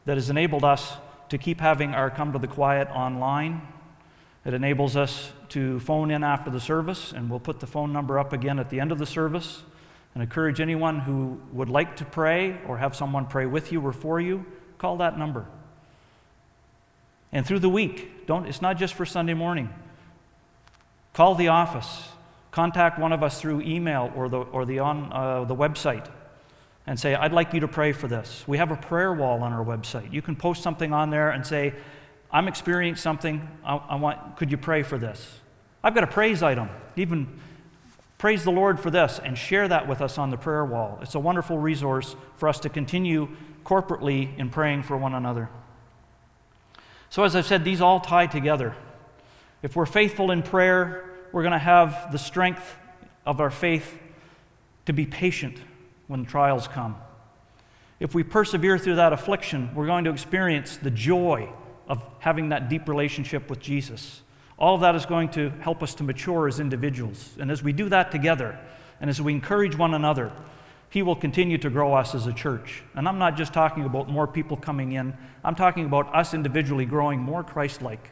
that 0.06 0.18
has 0.18 0.30
enabled 0.30 0.64
us 0.64 0.98
to 1.30 1.38
keep 1.38 1.60
having 1.60 1.94
our 1.94 2.10
Come 2.10 2.34
to 2.34 2.40
the 2.40 2.48
Quiet 2.48 2.88
online. 2.90 3.62
It 4.46 4.54
enables 4.54 4.96
us 4.96 5.32
to 5.50 5.80
phone 5.80 6.12
in 6.12 6.24
after 6.24 6.50
the 6.50 6.60
service, 6.60 7.12
and 7.12 7.30
we'll 7.30 7.40
put 7.40 7.60
the 7.60 7.68
phone 7.68 7.92
number 7.92 8.18
up 8.20 8.34
again 8.34 8.60
at 8.60 8.70
the 8.70 8.80
end 8.80 8.92
of 8.92 8.98
the 8.98 9.06
service. 9.06 9.64
And 10.14 10.24
encourage 10.24 10.60
anyone 10.60 11.00
who 11.00 11.40
would 11.52 11.70
like 11.70 11.98
to 11.98 12.06
pray 12.06 12.58
or 12.68 12.78
have 12.78 12.96
someone 12.96 13.28
pray 13.28 13.46
with 13.46 13.72
you 13.72 13.82
or 13.82 13.94
for 13.94 14.20
you, 14.20 14.46
call 14.78 14.98
that 14.98 15.18
number. 15.18 15.46
And 17.32 17.46
through 17.46 17.60
the 17.60 17.70
week, 17.70 18.26
don't, 18.26 18.48
it's 18.48 18.62
not 18.62 18.78
just 18.78 18.94
for 18.94 19.06
Sunday 19.06 19.34
morning. 19.34 19.70
Call 21.14 21.36
the 21.36 21.50
office 21.50 22.10
contact 22.58 22.98
one 22.98 23.14
of 23.14 23.22
us 23.22 23.40
through 23.40 23.62
email 23.62 24.12
or 24.16 24.28
the, 24.30 24.40
or 24.40 24.66
the, 24.66 24.80
on, 24.80 25.14
uh, 25.14 25.44
the 25.44 25.56
website 25.56 26.10
and 26.88 27.00
say, 27.00 27.14
I'd 27.14 27.32
like 27.32 27.54
you 27.54 27.60
to 27.60 27.68
pray 27.68 27.92
for 27.92 28.08
this. 28.08 28.44
We 28.48 28.58
have 28.58 28.72
a 28.72 28.76
prayer 28.76 29.14
wall 29.14 29.44
on 29.44 29.54
our 29.54 29.64
website. 29.64 30.12
You 30.12 30.24
can 30.24 30.36
post 30.36 30.64
something 30.64 30.92
on 30.92 31.12
there 31.12 31.30
and 31.30 31.46
say, 31.46 31.76
I'm 32.32 32.48
experiencing 32.48 33.00
something. 33.00 33.48
I, 33.64 33.76
I 33.76 33.96
want, 33.98 34.38
could 34.38 34.50
you 34.50 34.58
pray 34.58 34.82
for 34.82 34.98
this? 34.98 35.40
I've 35.84 35.94
got 35.94 36.04
a 36.04 36.08
praise 36.08 36.42
item. 36.42 36.70
Even 36.96 37.40
praise 38.18 38.44
the 38.44 38.52
Lord 38.52 38.80
for 38.80 38.90
this 38.90 39.20
and 39.24 39.38
share 39.38 39.68
that 39.68 39.88
with 39.88 40.02
us 40.02 40.18
on 40.18 40.32
the 40.32 40.38
prayer 40.38 40.66
wall. 40.66 40.98
It's 41.04 41.14
a 41.14 41.20
wonderful 41.20 41.60
resource 41.60 42.16
for 42.38 42.50
us 42.50 42.60
to 42.62 42.70
continue 42.70 43.28
corporately 43.68 44.38
in 44.40 44.50
praying 44.50 44.84
for 44.84 44.96
one 44.96 45.14
another. 45.14 45.50
So, 47.10 47.24
as 47.24 47.36
I've 47.36 47.46
said, 47.46 47.64
these 47.64 47.82
all 47.82 48.00
tie 48.00 48.28
together. 48.28 48.76
If 49.62 49.76
we're 49.76 49.86
faithful 49.86 50.32
in 50.32 50.42
prayer, 50.42 51.10
we're 51.32 51.44
going 51.44 51.52
to 51.54 51.60
have 51.60 52.12
the 52.12 52.18
strength 52.18 52.76
of 53.26 53.42
our 53.42 53.52
faith 53.52 53.98
to 54.86 54.94
be 54.94 55.06
patient 55.06 55.58
when 56.08 56.26
trials 56.26 56.68
come. 56.68 56.96
If 58.00 58.16
we 58.16 58.24
persevere 58.24 58.78
through 58.78 58.96
that 58.96 59.12
affliction, 59.12 59.74
we're 59.76 59.88
going 59.88 60.06
to 60.06 60.12
experience 60.12 60.78
the 60.78 60.92
joy 60.92 61.50
of 61.88 62.02
having 62.20 62.50
that 62.50 62.70
deep 62.70 62.88
relationship 62.88 63.50
with 63.50 63.60
Jesus. 63.60 64.22
All 64.58 64.76
of 64.76 64.82
that 64.82 64.96
is 64.96 65.06
going 65.06 65.30
to 65.30 65.50
help 65.62 65.84
us 65.84 65.96
to 65.96 66.04
mature 66.04 66.48
as 66.48 66.60
individuals. 66.60 67.36
And 67.40 67.52
as 67.52 67.64
we 67.64 67.74
do 67.74 67.90
that 67.90 68.12
together, 68.12 68.58
and 69.02 69.10
as 69.10 69.22
we 69.22 69.34
encourage 69.34 69.76
one 69.76 69.94
another, 69.94 70.32
He 70.90 71.02
will 71.04 71.16
continue 71.16 71.58
to 71.60 71.70
grow 71.70 71.94
us 71.94 72.16
as 72.16 72.28
a 72.28 72.34
church. 72.34 72.84
And 72.96 73.08
I'm 73.08 73.20
not 73.20 73.36
just 73.36 73.54
talking 73.54 73.86
about 73.86 74.10
more 74.10 74.28
people 74.28 74.58
coming 74.58 74.94
in, 74.94 75.16
I'm 75.44 75.56
talking 75.56 75.86
about 75.86 76.14
us 76.16 76.34
individually 76.34 76.86
growing 76.86 77.20
more 77.20 77.44
Christ 77.44 77.82
like. 77.82 78.10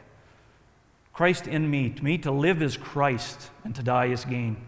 Christ 1.12 1.46
in 1.46 1.70
me. 1.70 1.88
To 1.90 2.04
me, 2.04 2.18
to 2.18 2.30
live 2.30 2.60
is 2.60 2.76
Christ, 2.76 3.50
and 3.64 3.74
to 3.74 3.82
die 3.82 4.06
is 4.06 4.26
gain. 4.26 4.58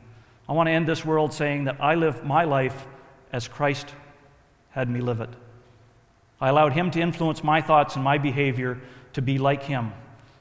I 0.48 0.52
want 0.52 0.68
to 0.68 0.70
end 0.70 0.88
this 0.88 1.04
world 1.04 1.34
saying 1.34 1.64
that 1.64 1.76
I 1.78 1.94
live 1.94 2.24
my 2.24 2.44
life 2.44 2.86
as 3.32 3.46
Christ 3.46 3.94
had 4.70 4.88
me 4.88 5.00
live 5.00 5.20
it. 5.20 5.28
I 6.40 6.48
allowed 6.48 6.72
Him 6.72 6.90
to 6.92 7.00
influence 7.00 7.44
my 7.44 7.60
thoughts 7.60 7.96
and 7.96 8.04
my 8.04 8.16
behavior 8.16 8.80
to 9.12 9.20
be 9.20 9.36
like 9.36 9.64
Him 9.64 9.92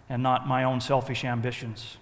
and 0.08 0.24
not 0.24 0.48
my 0.48 0.64
own 0.64 0.80
selfish 0.80 1.26
ambitions. 1.26 1.98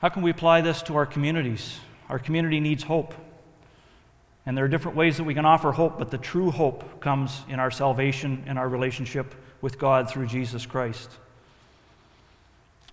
How 0.00 0.08
can 0.08 0.22
we 0.22 0.30
apply 0.30 0.60
this 0.60 0.82
to 0.82 0.96
our 0.96 1.06
communities? 1.06 1.80
Our 2.12 2.18
community 2.18 2.60
needs 2.60 2.82
hope. 2.82 3.14
And 4.44 4.54
there 4.54 4.66
are 4.66 4.68
different 4.68 4.98
ways 4.98 5.16
that 5.16 5.24
we 5.24 5.32
can 5.32 5.46
offer 5.46 5.72
hope, 5.72 5.98
but 5.98 6.10
the 6.10 6.18
true 6.18 6.50
hope 6.50 7.00
comes 7.00 7.40
in 7.48 7.58
our 7.58 7.70
salvation 7.70 8.44
and 8.46 8.58
our 8.58 8.68
relationship 8.68 9.34
with 9.62 9.78
God 9.78 10.10
through 10.10 10.26
Jesus 10.26 10.66
Christ. 10.66 11.10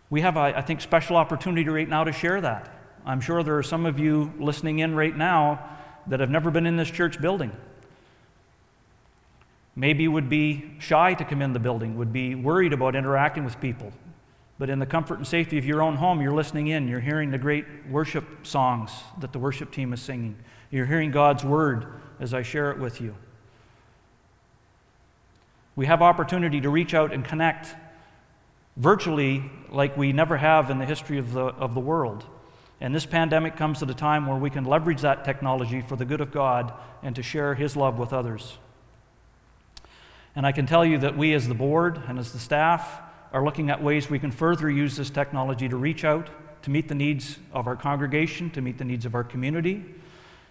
We 0.10 0.21
have, 0.21 0.38
I 0.38 0.62
think, 0.62 0.79
special 0.79 1.17
opportunity 1.17 1.67
right 1.67 1.89
now 1.89 2.05
to 2.05 2.13
share 2.13 2.39
that. 2.39 2.73
I'm 3.05 3.19
sure 3.19 3.43
there 3.43 3.58
are 3.58 3.63
some 3.63 3.86
of 3.86 3.99
you 3.99 4.32
listening 4.39 4.79
in 4.79 4.95
right 4.95 5.15
now 5.15 5.67
that 6.08 6.21
have 6.21 6.29
never 6.29 6.49
been 6.49 6.65
in 6.65 6.77
this 6.77 6.89
church 6.89 7.19
building. 7.19 7.51
Maybe 9.75 10.08
would 10.08 10.29
be 10.29 10.75
shy 10.79 11.13
to 11.15 11.25
come 11.25 11.41
in 11.41 11.51
the 11.51 11.60
building, 11.60 11.97
would 11.97 12.13
be 12.13 12.36
worried 12.36 12.71
about 12.71 12.95
interacting 12.95 13.43
with 13.43 13.60
people. 13.60 13.91
But 14.60 14.69
in 14.69 14.78
the 14.78 14.86
comfort 14.86 15.17
and 15.17 15.26
safety 15.26 15.58
of 15.58 15.65
your 15.65 15.82
own 15.82 15.95
home, 15.95 16.22
you're 16.22 16.34
listening 16.34 16.67
in. 16.67 16.89
You're 16.89 17.00
hearing 17.00 17.32
the 17.32 17.38
great 17.38 17.65
worship 17.89 18.45
songs 18.45 18.91
that 19.19 19.32
the 19.32 19.39
worship 19.39 19.72
team 19.72 19.93
is 19.93 20.02
singing. 20.02 20.36
You're 20.69 20.86
hearing 20.86 21.12
God's 21.12 21.45
word 21.45 21.88
as 22.19 22.34
I 22.34 22.43
share 22.43 22.69
it 22.69 22.78
with 22.78 23.00
you. 23.00 23.15
We 25.78 25.86
have 25.86 26.02
opportunity 26.02 26.60
to 26.60 26.69
reach 26.69 26.93
out 26.93 27.13
and 27.13 27.24
connect 27.24 27.74
virtually 28.76 29.50
like 29.69 29.95
we 29.95 30.12
never 30.12 30.36
have 30.36 30.69
in 30.69 30.78
the 30.78 30.86
history 30.86 31.17
of 31.17 31.32
the, 31.32 31.45
of 31.45 31.74
the 31.74 31.80
world. 31.80 32.26
And 32.82 32.93
this 32.93 33.06
pandemic 33.06 33.56
comes 33.56 33.82
at 33.82 33.89
a 33.89 33.93
time 33.93 34.28
where 34.28 34.38
we 34.38 34.50
can 34.50 34.65
leverage 34.65 35.02
that 35.02 35.24
technology 35.24 35.80
for 35.80 35.95
the 35.95 36.06
good 36.06 36.19
of 36.19 36.32
God 36.32 36.74
and 37.02 37.15
to 37.15 37.24
share 37.24 37.56
His 37.56 37.78
love 37.78 37.98
with 37.98 38.12
others. 38.12 38.58
And 40.36 40.45
I 40.45 40.52
can 40.52 40.65
tell 40.65 40.84
you 40.84 40.98
that 41.00 41.17
we, 41.17 41.34
as 41.34 41.48
the 41.48 41.54
board 41.54 42.02
and 42.08 42.19
as 42.19 42.34
the 42.34 42.39
staff, 42.39 43.02
are 43.32 43.44
looking 43.44 43.70
at 43.70 43.84
ways 43.84 44.10
we 44.10 44.20
can 44.20 44.32
further 44.32 44.70
use 44.70 44.96
this 44.96 45.10
technology 45.10 45.70
to 45.70 45.78
reach 45.78 46.04
out, 46.04 46.30
to 46.63 46.70
meet 46.70 46.88
the 46.88 46.96
needs 46.96 47.38
of 47.54 47.68
our 47.68 47.76
congregation, 47.76 48.50
to 48.52 48.62
meet 48.62 48.78
the 48.78 48.86
needs 48.86 49.06
of 49.06 49.15
our 49.15 49.24
community. 49.24 49.86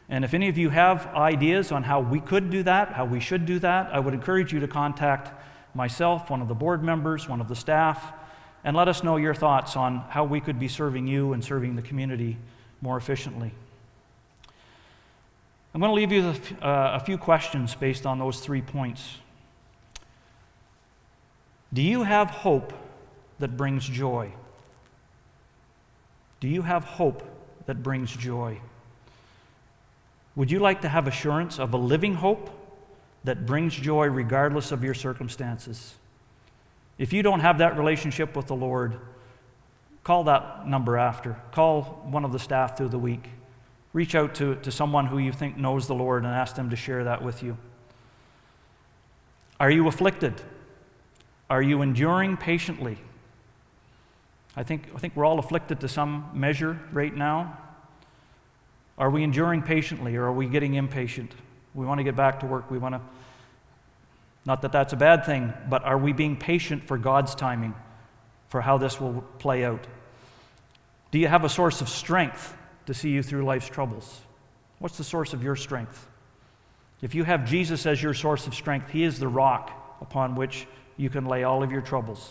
And 0.09 0.25
if 0.25 0.33
any 0.33 0.49
of 0.49 0.57
you 0.57 0.71
have 0.71 1.07
ideas 1.09 1.71
on 1.71 1.83
how 1.83 2.01
we 2.01 2.21
could 2.21 2.51
do 2.51 2.63
that, 2.63 2.93
how 2.93 3.05
we 3.05 3.21
should 3.21 3.45
do 3.45 3.59
that, 3.59 3.91
I 3.93 3.99
would 3.99 4.15
encourage 4.15 4.53
you 4.53 4.61
to 4.61 4.69
contact 4.69 5.33
myself, 5.75 6.31
one 6.31 6.41
of 6.41 6.49
the 6.49 6.55
board 6.55 6.83
members, 6.83 7.29
one 7.29 7.41
of 7.41 7.49
the 7.49 7.57
staff, 7.57 8.13
and 8.65 8.77
let 8.77 8.89
us 8.89 9.03
know 9.03 9.17
your 9.17 9.35
thoughts 9.35 9.77
on 9.77 9.99
how 10.09 10.25
we 10.25 10.41
could 10.41 10.59
be 10.59 10.69
serving 10.69 11.07
you 11.07 11.33
and 11.33 11.45
serving 11.45 11.77
the 11.77 11.83
community 11.83 12.39
more 12.81 12.97
efficiently. 12.97 13.53
I'm 15.75 15.81
going 15.81 15.91
to 15.91 15.95
leave 15.95 16.11
you 16.11 16.27
with 16.27 16.53
uh, 16.63 16.93
a 16.95 17.01
few 17.01 17.19
questions 17.19 17.75
based 17.75 18.07
on 18.07 18.19
those 18.19 18.41
three 18.41 18.63
points. 18.63 19.19
Do 21.73 21.83
you 21.83 22.03
have 22.03 22.31
hope 22.31 22.73
that 23.39 23.57
brings 23.57 23.87
joy? 23.87 24.33
Do 26.41 26.49
you 26.49 26.63
have 26.63 26.85
hope 26.85 27.23
that 27.67 27.83
brings 27.83 28.15
joy? 28.15 28.61
Would 30.37 30.51
you 30.51 30.61
like 30.61 30.83
to 30.83 30.89
have 30.89 31.07
assurance 31.07 31.59
of 31.59 31.75
a 31.75 31.77
living 31.77 32.15
hope 32.15 32.51
that 33.25 33.45
brings 33.45 33.75
joy 33.75 34.07
regardless 34.07 34.73
of 34.73 34.85
your 34.85 34.95
circumstances? 34.95 35.95
If 36.97 37.13
you 37.13 37.23
don't 37.23 37.41
have 37.41 37.59
that 37.59 37.77
relationship 37.77 38.37
with 38.37 38.47
the 38.47 38.57
Lord, 38.57 38.99
call 40.05 40.25
that 40.25 40.67
number 40.67 40.97
after. 40.97 41.37
Call 41.53 41.83
one 42.11 42.25
of 42.25 42.33
the 42.33 42.39
staff 42.39 42.77
through 42.77 42.89
the 42.89 42.99
week. 42.99 43.29
Reach 43.93 44.15
out 44.15 44.35
to, 44.37 44.55
to 44.57 44.71
someone 44.71 45.07
who 45.07 45.19
you 45.19 45.33
think 45.33 45.57
knows 45.57 45.87
the 45.87 45.95
Lord 45.95 46.25
and 46.25 46.33
ask 46.33 46.55
them 46.55 46.71
to 46.71 46.77
share 46.77 47.05
that 47.05 47.23
with 47.23 47.43
you. 47.43 47.57
Are 49.61 49.71
you 49.71 49.89
afflicted? 49.89 50.41
Are 51.51 51.63
you 51.63 51.83
enduring 51.83 52.37
patiently? 52.37 52.99
I 54.57 54.63
think, 54.63 54.89
I 54.95 54.99
think 54.99 55.17
we're 55.17 55.25
all 55.25 55.39
afflicted 55.39 55.81
to 55.81 55.89
some 55.89 56.31
measure 56.35 56.79
right 56.93 57.15
now. 57.15 57.59
Are 58.99 59.11
we 59.11 59.23
enduring 59.23 59.63
patiently 59.63 60.17
or 60.17 60.25
are 60.25 60.33
we 60.33 60.47
getting 60.47 60.75
impatient? 60.75 61.33
We 61.75 61.87
want 61.87 61.99
to 61.99 62.05
get 62.05 62.17
back 62.17 62.41
to 62.41 62.47
work. 62.47 62.71
We 62.71 62.79
want 62.79 62.97
to, 62.97 63.01
not 64.45 64.63
that 64.63 64.73
that's 64.73 64.93
a 64.93 64.97
bad 64.97 65.25
thing, 65.25 65.53
but 65.69 65.85
are 65.85 65.97
we 65.97 66.13
being 66.13 66.37
patient 66.37 66.83
for 66.83 66.99
God's 66.99 67.35
timing, 67.35 67.75
for 68.49 68.61
how 68.61 68.79
this 68.79 69.01
will 69.01 69.23
play 69.39 69.65
out? 69.65 69.87
Do 71.11 71.19
you 71.19 71.29
have 71.29 71.45
a 71.45 71.49
source 71.49 71.81
of 71.81 71.89
strength 71.89 72.57
to 72.87 72.95
see 72.95 73.11
you 73.11 73.23
through 73.23 73.45
life's 73.45 73.69
troubles? 73.69 74.21
What's 74.81 74.99
the 74.99 75.05
source 75.05 75.33
of 75.33 75.43
your 75.43 75.57
strength? 75.57 76.09
If 77.01 77.15
you 77.15 77.25
have 77.25 77.49
Jesus 77.49 77.87
as 77.87 78.03
your 78.03 78.15
source 78.15 78.47
of 78.47 78.55
strength, 78.55 78.91
He 78.91 79.05
is 79.05 79.19
the 79.19 79.29
rock 79.29 79.71
upon 80.01 80.35
which 80.35 80.67
you 80.99 81.09
can 81.09 81.25
lay 81.25 81.45
all 81.45 81.63
of 81.63 81.73
your 81.73 81.81
troubles. 81.81 82.31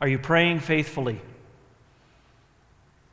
Are 0.00 0.08
you 0.08 0.18
praying 0.18 0.60
faithfully? 0.60 1.20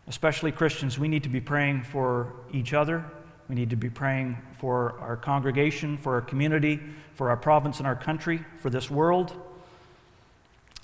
Especially 0.08 0.52
Christians, 0.52 1.00
we 1.00 1.08
need 1.08 1.24
to 1.24 1.30
be 1.30 1.40
praying 1.40 1.84
for 1.84 2.34
each 2.52 2.74
other. 2.74 3.06
We 3.48 3.56
need 3.56 3.70
to 3.70 3.76
be 3.76 3.90
praying 3.90 4.38
for 4.58 5.00
our 5.00 5.16
congregation, 5.16 5.98
for 5.98 6.16
our 6.16 6.22
community, 6.22 6.80
for 7.14 7.30
our 7.30 7.38
province 7.38 7.78
and 7.78 7.88
our 7.88 7.96
country, 7.96 8.44
for 8.60 8.70
this 8.70 8.90
world, 8.92 9.34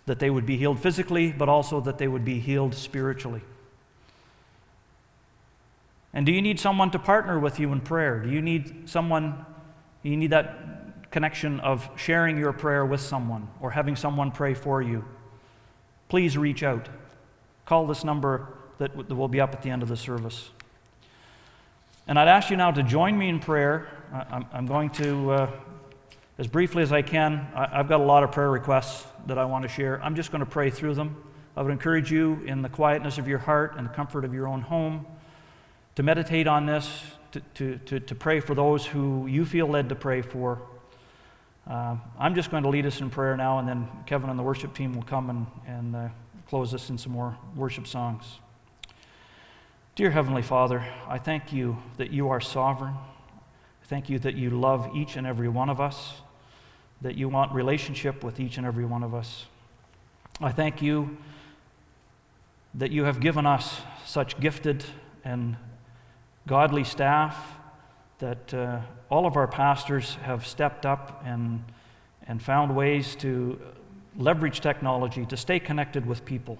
that 0.06 0.20
they 0.20 0.30
would 0.30 0.46
be 0.46 0.58
healed 0.58 0.80
physically, 0.80 1.32
but 1.32 1.50
also 1.50 1.82
that 1.82 1.98
they 1.98 2.08
would 2.08 2.24
be 2.24 2.40
healed 2.40 2.74
spiritually. 2.74 3.42
And 6.14 6.26
do 6.26 6.32
you 6.32 6.42
need 6.42 6.60
someone 6.60 6.92
to 6.92 7.00
partner 7.00 7.40
with 7.40 7.60
you 7.60 7.72
in 7.72 7.82
prayer? 7.82 8.20
Do 8.20 8.30
you 8.30 8.42
need 8.42 8.90
someone, 8.90 9.46
you 10.04 10.18
need 10.18 10.32
that 10.32 10.81
connection 11.12 11.60
of 11.60 11.90
sharing 11.96 12.38
your 12.38 12.54
prayer 12.54 12.86
with 12.86 13.02
someone 13.02 13.48
or 13.60 13.72
having 13.72 13.96
someone 13.96 14.32
pray 14.32 14.54
for 14.54 14.82
you? 14.82 15.06
Please 16.10 16.38
reach 16.38 16.64
out. 16.64 16.90
Call 17.66 17.86
this 17.86 18.04
number 18.04 18.48
that 18.80 18.96
will 19.16 19.28
be 19.28 19.40
up 19.40 19.54
at 19.54 19.62
the 19.62 19.70
end 19.70 19.84
of 19.84 19.90
the 19.90 19.96
service. 19.96 20.50
And 22.08 22.18
I'd 22.18 22.28
ask 22.28 22.50
you 22.50 22.58
now 22.58 22.72
to 22.72 22.82
join 22.82 23.18
me 23.18 23.30
in 23.30 23.40
prayer. 23.40 23.88
I'm 24.52 24.66
going 24.66 24.90
to, 24.92 25.32
uh, 25.32 25.52
as 26.38 26.48
briefly 26.48 26.82
as 26.82 26.92
I 26.92 27.02
can, 27.02 27.48
I've 27.56 27.88
got 27.88 28.02
a 28.02 28.04
lot 28.04 28.24
of 28.24 28.32
prayer 28.32 28.50
requests 28.50 29.06
that 29.28 29.38
I 29.38 29.46
want 29.46 29.64
to 29.64 29.70
share. 29.70 30.04
I'm 30.04 30.16
just 30.16 30.32
going 30.32 30.44
to 30.44 30.50
pray 30.50 30.72
through 30.72 30.96
them. 30.96 31.24
I 31.56 31.62
would 31.62 31.72
encourage 31.72 32.12
you 32.12 32.42
in 32.46 32.62
the 32.62 32.70
quietness 32.70 33.18
of 33.18 33.28
your 33.28 33.38
heart 33.38 33.76
and 33.78 33.88
the 33.88 33.94
comfort 33.94 34.26
of 34.26 34.34
your 34.34 34.48
own 34.48 34.62
home 34.62 35.06
to 35.96 36.04
meditate 36.04 36.48
on 36.48 36.66
this, 36.66 37.04
to, 37.34 37.42
to, 37.54 37.78
to, 37.86 38.00
to 38.00 38.16
pray 38.16 38.40
for 38.40 38.56
those 38.56 38.86
who 38.86 39.28
you 39.28 39.46
feel 39.46 39.68
led 39.68 39.90
to 39.90 39.96
pray 39.96 40.22
for. 40.22 40.62
Uh, 41.70 41.96
I'm 42.20 42.36
just 42.36 42.50
going 42.50 42.64
to 42.64 42.70
lead 42.70 42.86
us 42.86 43.02
in 43.02 43.10
prayer 43.10 43.38
now, 43.38 43.60
and 43.60 43.68
then 43.68 43.88
Kevin 44.06 44.30
and 44.30 44.38
the 44.38 44.44
worship 44.44 44.74
team 44.74 44.94
will 44.94 45.04
come 45.04 45.30
and, 45.30 45.46
and 45.68 45.96
uh, 45.96 46.10
close 46.48 46.74
us 46.74 46.90
in 46.90 46.98
some 46.98 47.12
more 47.12 47.38
worship 47.56 47.88
songs. 47.88 48.40
Dear 49.96 50.10
Heavenly 50.10 50.42
Father, 50.42 50.86
I 51.08 51.18
thank 51.18 51.54
you 51.54 51.78
that 51.98 52.12
you 52.12 52.30
are 52.30 52.42
sovereign. 52.42 52.94
I 52.94 53.86
thank 53.86 54.10
you 54.10 54.20
that 54.20 54.36
you 54.36 54.50
love 54.50 54.90
each 54.96 55.18
and 55.18 55.28
every 55.28 55.50
one 55.50 55.70
of 55.70 55.80
us, 55.80 56.14
that 57.02 57.16
you 57.16 57.30
want 57.30 57.52
relationship 57.54 58.24
with 58.24 58.40
each 58.40 58.58
and 58.58 58.66
every 58.66 58.86
one 58.86 59.04
of 59.04 59.14
us. 59.14 59.46
I 60.40 60.52
thank 60.52 60.82
you 60.82 61.18
that 62.74 62.92
you 62.92 63.04
have 63.04 63.20
given 63.20 63.46
us 63.46 63.82
such 64.06 64.40
gifted 64.40 64.84
and 65.24 65.58
godly 66.48 66.84
staff, 66.84 67.58
that 68.22 68.54
uh, 68.54 68.80
all 69.10 69.26
of 69.26 69.36
our 69.36 69.48
pastors 69.48 70.16
have 70.24 70.46
stepped 70.46 70.86
up 70.86 71.24
and, 71.26 71.64
and 72.28 72.42
found 72.42 72.76
ways 72.76 73.16
to 73.16 73.60
leverage 74.16 74.62
technology 74.62 75.26
to 75.26 75.36
stay 75.36 75.60
connected 75.60 76.06
with 76.06 76.24
people, 76.24 76.60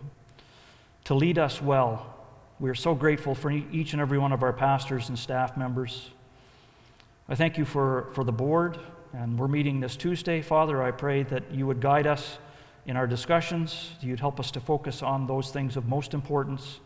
to 1.04 1.14
lead 1.14 1.38
us 1.38 1.62
well. 1.62 2.16
We 2.60 2.70
are 2.72 2.76
so 2.76 2.96
grateful 2.96 3.36
for 3.36 3.52
each 3.52 3.94
and 3.94 4.02
every 4.02 4.18
one 4.18 4.32
of 4.32 4.42
our 4.42 4.54
pastors 4.54 5.10
and 5.10 5.18
staff 5.18 5.56
members. 5.56 6.10
I 7.30 7.36
thank 7.36 7.60
you 7.60 7.66
for, 7.66 8.10
for 8.16 8.24
the 8.24 8.32
board, 8.32 8.80
and 9.14 9.38
we're 9.38 9.48
meeting 9.48 9.80
this 9.80 9.96
Tuesday. 9.96 10.42
Father, 10.42 10.82
I 10.82 10.90
pray 10.90 11.22
that 11.24 11.52
you 11.52 11.68
would 11.68 11.80
guide 11.80 12.08
us 12.08 12.40
in 12.88 12.98
our 12.98 13.06
discussions, 13.06 13.92
you'd 14.02 14.20
help 14.20 14.40
us 14.40 14.50
to 14.50 14.60
focus 14.60 15.04
on 15.04 15.28
those 15.28 15.52
things 15.52 15.78
of 15.78 15.88
most 15.88 16.16
importance, 16.16 16.80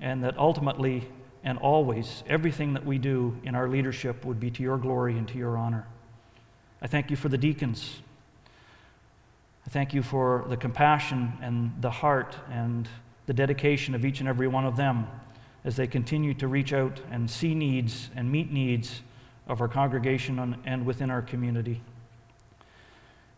and 0.00 0.24
that 0.24 0.38
ultimately 0.38 1.06
and 1.46 1.58
always, 1.58 2.24
everything 2.28 2.74
that 2.74 2.84
we 2.84 2.98
do 2.98 3.38
in 3.44 3.54
our 3.54 3.68
leadership 3.68 4.24
would 4.24 4.40
be 4.40 4.50
to 4.50 4.64
your 4.64 4.76
glory 4.76 5.16
and 5.16 5.28
to 5.28 5.38
your 5.38 5.56
honor. 5.56 5.86
I 6.82 6.88
thank 6.88 7.08
you 7.08 7.16
for 7.16 7.28
the 7.28 7.38
deacons. 7.38 8.00
I 9.64 9.70
thank 9.70 9.94
you 9.94 10.02
for 10.02 10.44
the 10.48 10.56
compassion 10.56 11.32
and 11.40 11.70
the 11.80 11.90
heart 11.90 12.36
and 12.50 12.88
the 13.26 13.32
dedication 13.32 13.94
of 13.94 14.04
each 14.04 14.18
and 14.18 14.28
every 14.28 14.48
one 14.48 14.66
of 14.66 14.76
them 14.76 15.06
as 15.64 15.76
they 15.76 15.86
continue 15.86 16.34
to 16.34 16.48
reach 16.48 16.72
out 16.72 17.00
and 17.12 17.30
see 17.30 17.54
needs 17.54 18.10
and 18.16 18.30
meet 18.30 18.50
needs 18.50 19.02
of 19.46 19.60
our 19.60 19.68
congregation 19.68 20.56
and 20.66 20.84
within 20.84 21.10
our 21.10 21.22
community. 21.22 21.80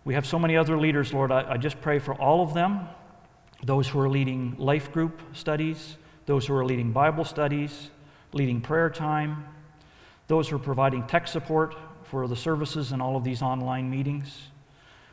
We 0.07 0.15
have 0.15 0.25
so 0.25 0.39
many 0.39 0.57
other 0.57 0.79
leaders, 0.79 1.13
Lord. 1.13 1.31
I, 1.31 1.53
I 1.53 1.57
just 1.59 1.83
pray 1.83 1.99
for 1.99 2.15
all 2.15 2.43
of 2.43 2.55
them 2.55 2.89
those 3.63 3.89
who 3.89 4.01
are 4.01 4.09
leading 4.09 4.55
life 4.57 4.93
group 4.93 5.21
studies, 5.35 5.97
those 6.25 6.47
who 6.47 6.55
are 6.55 6.65
leading 6.65 6.93
Bible 6.93 7.25
studies, 7.25 7.91
leading 8.33 8.61
prayer 8.61 8.91
time, 8.91 9.45
those 10.27 10.49
who 10.49 10.57
are 10.57 10.61
providing 10.61 11.07
tech 11.07 11.27
support 11.27 11.75
for 12.05 12.27
the 12.29 12.37
services 12.37 12.93
and 12.93 13.03
all 13.03 13.17
of 13.17 13.25
these 13.25 13.43
online 13.43 13.91
meetings, 13.91 14.49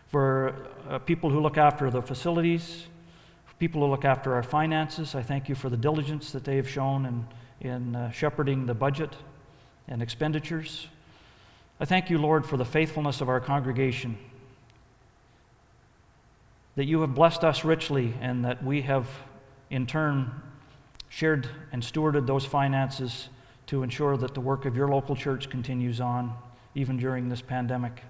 for 0.08 0.68
uh, 0.90 1.00
people 1.00 1.30
who 1.30 1.40
look 1.40 1.58
after 1.58 1.90
the 1.90 2.02
facilities, 2.02 2.88
people 3.60 3.82
who 3.82 3.88
look 3.88 4.06
after 4.06 4.34
our 4.34 4.44
finances. 4.44 5.16
I 5.16 5.22
thank 5.22 5.48
you 5.50 5.56
for 5.56 5.70
the 5.70 5.78
diligence 5.78 6.32
that 6.32 6.44
they 6.44 6.58
have 6.58 6.70
shown 6.70 7.06
in, 7.06 7.70
in 7.70 7.96
uh, 7.96 8.12
shepherding 8.12 8.66
the 8.66 8.74
budget 8.74 9.16
and 9.88 10.02
expenditures. 10.02 10.88
I 11.80 11.86
thank 11.86 12.10
you, 12.10 12.18
Lord, 12.18 12.46
for 12.46 12.58
the 12.58 12.66
faithfulness 12.66 13.22
of 13.22 13.30
our 13.30 13.40
congregation, 13.40 14.18
that 16.76 16.86
you 16.86 17.02
have 17.02 17.16
blessed 17.16 17.44
us 17.44 17.64
richly 17.64 18.14
and 18.22 18.44
that 18.46 18.64
we 18.64 18.82
have, 18.82 19.08
in 19.70 19.86
turn, 19.86 20.32
shared 21.10 21.48
and 21.72 21.82
stewarded 21.82 22.28
those 22.28 22.46
finances 22.46 23.30
to 23.68 23.84
ensure 23.84 24.18
that 24.18 24.34
the 24.34 24.42
work 24.42 24.66
of 24.66 24.76
your 24.76 24.88
local 24.88 25.16
church 25.16 25.50
continues 25.50 26.00
on, 26.00 26.34
even 26.76 26.98
during 26.98 27.30
this 27.30 27.42
pandemic. 27.42 28.04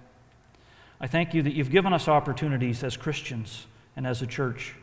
I 0.99 1.07
thank 1.07 1.33
you 1.33 1.41
that 1.43 1.53
you've 1.53 1.71
given 1.71 1.93
us 1.93 2.07
opportunities 2.07 2.83
as 2.83 2.97
Christians 2.97 3.67
and 3.95 4.07
as 4.07 4.21
a 4.21 4.27
church. 4.27 4.75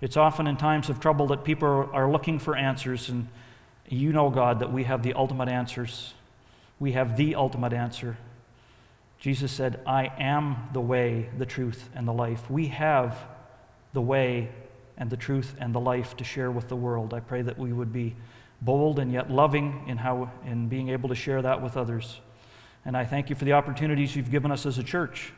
It's 0.00 0.16
often 0.16 0.46
in 0.46 0.56
times 0.56 0.88
of 0.88 1.00
trouble 1.00 1.26
that 1.28 1.44
people 1.44 1.88
are 1.92 2.10
looking 2.10 2.38
for 2.38 2.56
answers, 2.56 3.08
and 3.08 3.28
you 3.88 4.12
know, 4.12 4.30
God, 4.30 4.60
that 4.60 4.72
we 4.72 4.84
have 4.84 5.02
the 5.02 5.14
ultimate 5.14 5.48
answers. 5.48 6.14
We 6.78 6.92
have 6.92 7.16
the 7.16 7.34
ultimate 7.34 7.72
answer. 7.72 8.16
Jesus 9.18 9.52
said, 9.52 9.80
I 9.86 10.12
am 10.18 10.68
the 10.72 10.80
way, 10.80 11.30
the 11.38 11.46
truth, 11.46 11.88
and 11.94 12.06
the 12.06 12.12
life. 12.12 12.50
We 12.50 12.68
have 12.68 13.16
the 13.94 14.02
way, 14.02 14.50
and 14.96 15.10
the 15.10 15.16
truth 15.16 15.54
and 15.58 15.74
the 15.74 15.80
life 15.80 16.16
to 16.16 16.24
share 16.24 16.50
with 16.50 16.68
the 16.68 16.76
world. 16.76 17.14
I 17.14 17.20
pray 17.20 17.42
that 17.42 17.58
we 17.58 17.72
would 17.72 17.92
be 17.92 18.14
bold 18.62 18.98
and 18.98 19.12
yet 19.12 19.30
loving 19.30 19.84
in 19.88 19.98
how 19.98 20.30
in 20.46 20.68
being 20.68 20.88
able 20.88 21.08
to 21.08 21.14
share 21.14 21.42
that 21.42 21.60
with 21.60 21.76
others. 21.76 22.20
And 22.84 22.96
I 22.96 23.04
thank 23.04 23.30
you 23.30 23.36
for 23.36 23.44
the 23.44 23.52
opportunities 23.52 24.14
you've 24.14 24.30
given 24.30 24.50
us 24.50 24.66
as 24.66 24.78
a 24.78 24.82
church, 24.82 25.32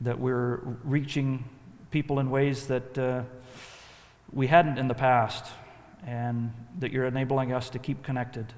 that 0.00 0.18
we're 0.18 0.56
reaching 0.84 1.44
people 1.90 2.18
in 2.18 2.30
ways 2.30 2.66
that 2.66 2.98
uh, 2.98 3.22
we 4.32 4.46
hadn't 4.46 4.78
in 4.78 4.88
the 4.88 4.94
past, 4.94 5.46
and 6.06 6.52
that 6.78 6.92
you're 6.92 7.06
enabling 7.06 7.52
us 7.52 7.70
to 7.70 7.78
keep 7.78 8.02
connected. 8.02 8.52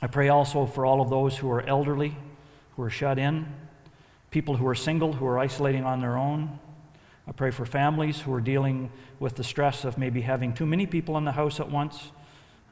I 0.00 0.06
pray 0.06 0.28
also 0.28 0.66
for 0.66 0.86
all 0.86 1.00
of 1.00 1.10
those 1.10 1.36
who 1.36 1.50
are 1.50 1.62
elderly, 1.62 2.16
who 2.76 2.82
are 2.82 2.90
shut 2.90 3.18
in, 3.18 3.46
people 4.30 4.56
who 4.56 4.66
are 4.66 4.74
single, 4.74 5.12
who 5.12 5.26
are 5.26 5.38
isolating 5.38 5.84
on 5.84 6.00
their 6.00 6.16
own, 6.16 6.58
I 7.28 7.32
pray 7.32 7.50
for 7.50 7.66
families 7.66 8.20
who 8.20 8.32
are 8.32 8.40
dealing 8.40 8.90
with 9.18 9.34
the 9.34 9.42
stress 9.42 9.84
of 9.84 9.98
maybe 9.98 10.20
having 10.20 10.52
too 10.52 10.66
many 10.66 10.86
people 10.86 11.18
in 11.18 11.24
the 11.24 11.32
house 11.32 11.58
at 11.58 11.68
once, 11.68 12.12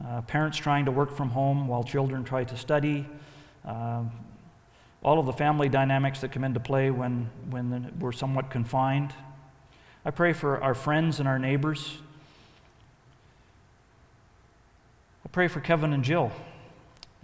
uh, 0.05 0.23
parents 0.23 0.59
trying 0.59 0.85
to 0.85 0.93
work 0.93 1.11
from 1.11 1.31
home 1.31 1.67
while 1.67 1.83
children 1.83 2.23
try 2.23 2.45
to 2.45 2.57
study, 2.57 3.05
uh, 3.65 4.05
all 5.03 5.19
of 5.19 5.27
the 5.27 5.33
family 5.33 5.69
dynamics 5.69 6.21
that 6.21 6.31
come 6.31 6.45
into 6.45 6.61
play 6.61 6.91
when, 6.91 7.29
when 7.51 7.93
we're 7.99 8.13
somewhat 8.13 8.49
confined. 8.49 9.13
I 10.05 10.11
pray 10.11 10.33
for 10.33 10.63
our 10.63 10.75
friends 10.75 11.19
and 11.19 11.29
our 11.29 11.39
neighbors. 11.39 11.99
I 15.25 15.29
pray 15.31 15.49
for 15.49 15.61
Kevin 15.61 15.93
and 15.93 16.05
Jill, 16.05 16.31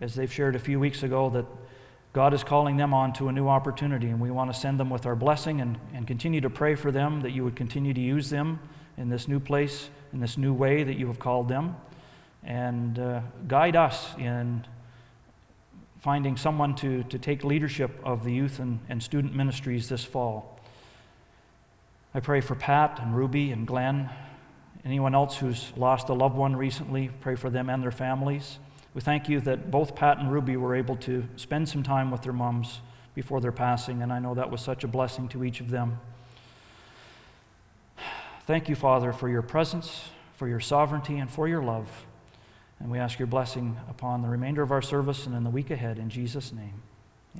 as 0.00 0.16
they've 0.16 0.32
shared 0.32 0.56
a 0.56 0.58
few 0.58 0.80
weeks 0.80 1.04
ago, 1.04 1.30
that 1.30 1.46
God 2.12 2.34
is 2.34 2.42
calling 2.42 2.76
them 2.76 2.92
on 2.92 3.12
to 3.14 3.28
a 3.28 3.32
new 3.32 3.48
opportunity, 3.48 4.08
and 4.08 4.20
we 4.20 4.32
want 4.32 4.52
to 4.52 4.58
send 4.58 4.80
them 4.80 4.90
with 4.90 5.06
our 5.06 5.14
blessing 5.14 5.60
and, 5.60 5.78
and 5.94 6.08
continue 6.08 6.40
to 6.40 6.50
pray 6.50 6.74
for 6.74 6.90
them 6.90 7.20
that 7.20 7.30
you 7.30 7.44
would 7.44 7.54
continue 7.54 7.94
to 7.94 8.00
use 8.00 8.28
them 8.28 8.58
in 8.96 9.08
this 9.08 9.28
new 9.28 9.38
place, 9.38 9.90
in 10.12 10.18
this 10.18 10.36
new 10.36 10.52
way 10.52 10.82
that 10.82 10.96
you 10.96 11.06
have 11.06 11.20
called 11.20 11.48
them, 11.48 11.76
and 12.42 12.98
uh, 12.98 13.20
guide 13.46 13.76
us 13.76 14.08
in 14.18 14.66
finding 16.00 16.36
someone 16.36 16.74
to, 16.74 17.04
to 17.04 17.18
take 17.18 17.44
leadership 17.44 17.92
of 18.02 18.24
the 18.24 18.32
youth 18.32 18.58
and, 18.58 18.80
and 18.88 19.00
student 19.00 19.34
ministries 19.34 19.88
this 19.88 20.04
fall. 20.04 20.58
I 22.12 22.18
pray 22.18 22.40
for 22.40 22.56
Pat 22.56 22.98
and 23.00 23.14
Ruby 23.14 23.52
and 23.52 23.68
Glenn, 23.68 24.10
anyone 24.84 25.14
else 25.14 25.36
who's 25.36 25.72
lost 25.76 26.08
a 26.08 26.14
loved 26.14 26.34
one 26.34 26.56
recently, 26.56 27.10
pray 27.20 27.36
for 27.36 27.50
them 27.50 27.70
and 27.70 27.80
their 27.80 27.92
families. 27.92 28.58
We 28.94 29.00
thank 29.00 29.28
you 29.28 29.40
that 29.42 29.70
both 29.70 29.94
Pat 29.94 30.18
and 30.18 30.32
Ruby 30.32 30.56
were 30.56 30.74
able 30.74 30.96
to 30.96 31.24
spend 31.36 31.68
some 31.68 31.82
time 31.82 32.10
with 32.10 32.22
their 32.22 32.32
moms 32.32 32.80
before 33.14 33.40
their 33.40 33.52
passing, 33.52 34.02
and 34.02 34.12
I 34.12 34.18
know 34.18 34.34
that 34.34 34.50
was 34.50 34.60
such 34.60 34.82
a 34.82 34.88
blessing 34.88 35.28
to 35.28 35.44
each 35.44 35.60
of 35.60 35.70
them. 35.70 36.00
Thank 38.46 38.68
you, 38.68 38.74
Father, 38.74 39.12
for 39.12 39.28
your 39.28 39.42
presence, 39.42 40.08
for 40.34 40.48
your 40.48 40.58
sovereignty, 40.58 41.18
and 41.18 41.30
for 41.30 41.46
your 41.46 41.62
love. 41.62 41.88
And 42.80 42.90
we 42.90 42.98
ask 42.98 43.18
your 43.18 43.26
blessing 43.28 43.76
upon 43.88 44.22
the 44.22 44.28
remainder 44.28 44.62
of 44.62 44.72
our 44.72 44.82
service 44.82 45.26
and 45.26 45.36
in 45.36 45.44
the 45.44 45.50
week 45.50 45.70
ahead. 45.70 45.98
In 45.98 46.08
Jesus' 46.08 46.52
name, 46.52 46.82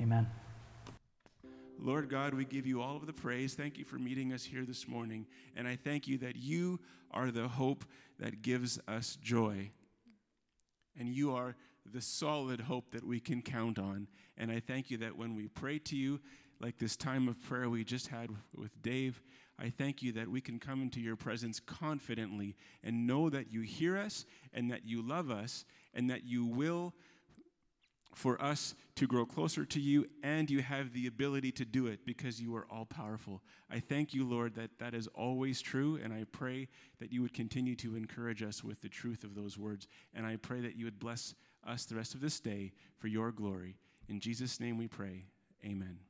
amen. 0.01 0.29
Lord 1.83 2.11
God, 2.11 2.35
we 2.35 2.45
give 2.45 2.67
you 2.67 2.83
all 2.83 2.97
of 2.97 3.07
the 3.07 3.13
praise. 3.13 3.55
Thank 3.55 3.79
you 3.79 3.85
for 3.85 3.97
meeting 3.97 4.33
us 4.35 4.45
here 4.45 4.65
this 4.65 4.87
morning. 4.87 5.27
And 5.57 5.67
I 5.67 5.77
thank 5.77 6.07
you 6.07 6.19
that 6.19 6.37
you 6.37 6.79
are 7.11 7.31
the 7.31 7.49
hope 7.49 7.85
that 8.19 8.43
gives 8.43 8.79
us 8.87 9.17
joy. 9.23 9.71
And 11.01 11.09
you 11.15 11.35
are 11.35 11.57
the 11.91 12.03
solid 12.03 12.61
hope 12.61 12.93
that 12.93 13.05
we 13.05 13.19
can 13.19 13.41
count 13.41 13.79
on. 13.79 14.07
And 14.37 14.53
I 14.53 14.61
thank 14.61 14.91
you 14.91 14.99
that 14.99 15.17
when 15.17 15.35
we 15.35 15.49
pray 15.49 15.79
to 15.79 15.97
you, 15.97 16.21
like 16.61 16.77
this 16.79 16.95
time 16.95 17.27
of 17.27 17.43
prayer 17.43 17.71
we 17.71 17.85
just 17.85 18.09
had 18.09 18.29
with 18.55 18.71
Dave, 18.83 19.23
I 19.59 19.71
thank 19.71 20.03
you 20.03 20.13
that 20.13 20.29
we 20.29 20.43
can 20.43 20.59
come 20.59 20.83
into 20.83 21.01
your 21.01 21.17
presence 21.17 21.59
confidently 21.59 22.55
and 22.85 23.07
know 23.07 23.31
that 23.31 23.51
you 23.51 23.63
hear 23.63 23.97
us 23.97 24.27
and 24.53 24.71
that 24.71 24.85
you 24.85 25.01
love 25.01 25.31
us 25.31 25.65
and 25.95 26.11
that 26.11 26.25
you 26.25 26.45
will 26.45 26.95
for 28.14 28.40
us 28.42 28.75
to 28.96 29.07
grow 29.07 29.25
closer 29.25 29.64
to 29.64 29.81
you, 29.81 30.07
and 30.23 30.51
you 30.51 30.62
have 30.62 30.92
the 30.92 31.07
ability 31.07 31.53
to 31.53 31.64
do 31.64 31.87
it 31.87 32.05
because 32.05 32.40
you 32.40 32.55
are 32.57 32.66
all 32.70 32.85
powerful. 32.85 33.42
I 33.70 33.81
thank 33.81 34.12
you, 34.12 34.29
Lord, 34.29 34.55
that 34.57 34.79
that 34.79 34.94
is 34.94 35.07
always 35.09 35.61
true, 35.61 35.99
and 36.03 36.12
I 36.12 36.25
pray 36.33 36.68
that 36.99 37.12
you 37.12 37.23
would 37.23 37.35
continue 37.35 37.77
to 37.77 37.96
encourage 37.96 38.42
us 38.42 38.64
with 38.64 38.81
the 38.81 38.88
truth 38.88 39.25
of 39.25 39.35
those 39.35 39.57
words. 39.57 39.87
And 40.14 40.27
I 40.27 40.37
pray 40.37 40.61
that 40.61 40.77
you 40.77 40.85
would 40.87 40.99
bless 40.99 41.35
us 41.66 41.85
the 41.85 41.96
rest 41.96 42.14
of 42.14 42.20
this 42.20 42.40
day 42.40 42.73
for 42.99 43.09
your 43.09 43.33
glory. 43.33 43.77
In 44.09 44.20
Jesus' 44.20 44.61
name 44.61 44.77
we 44.77 44.88
pray. 44.88 45.27
Amen. 45.64 46.10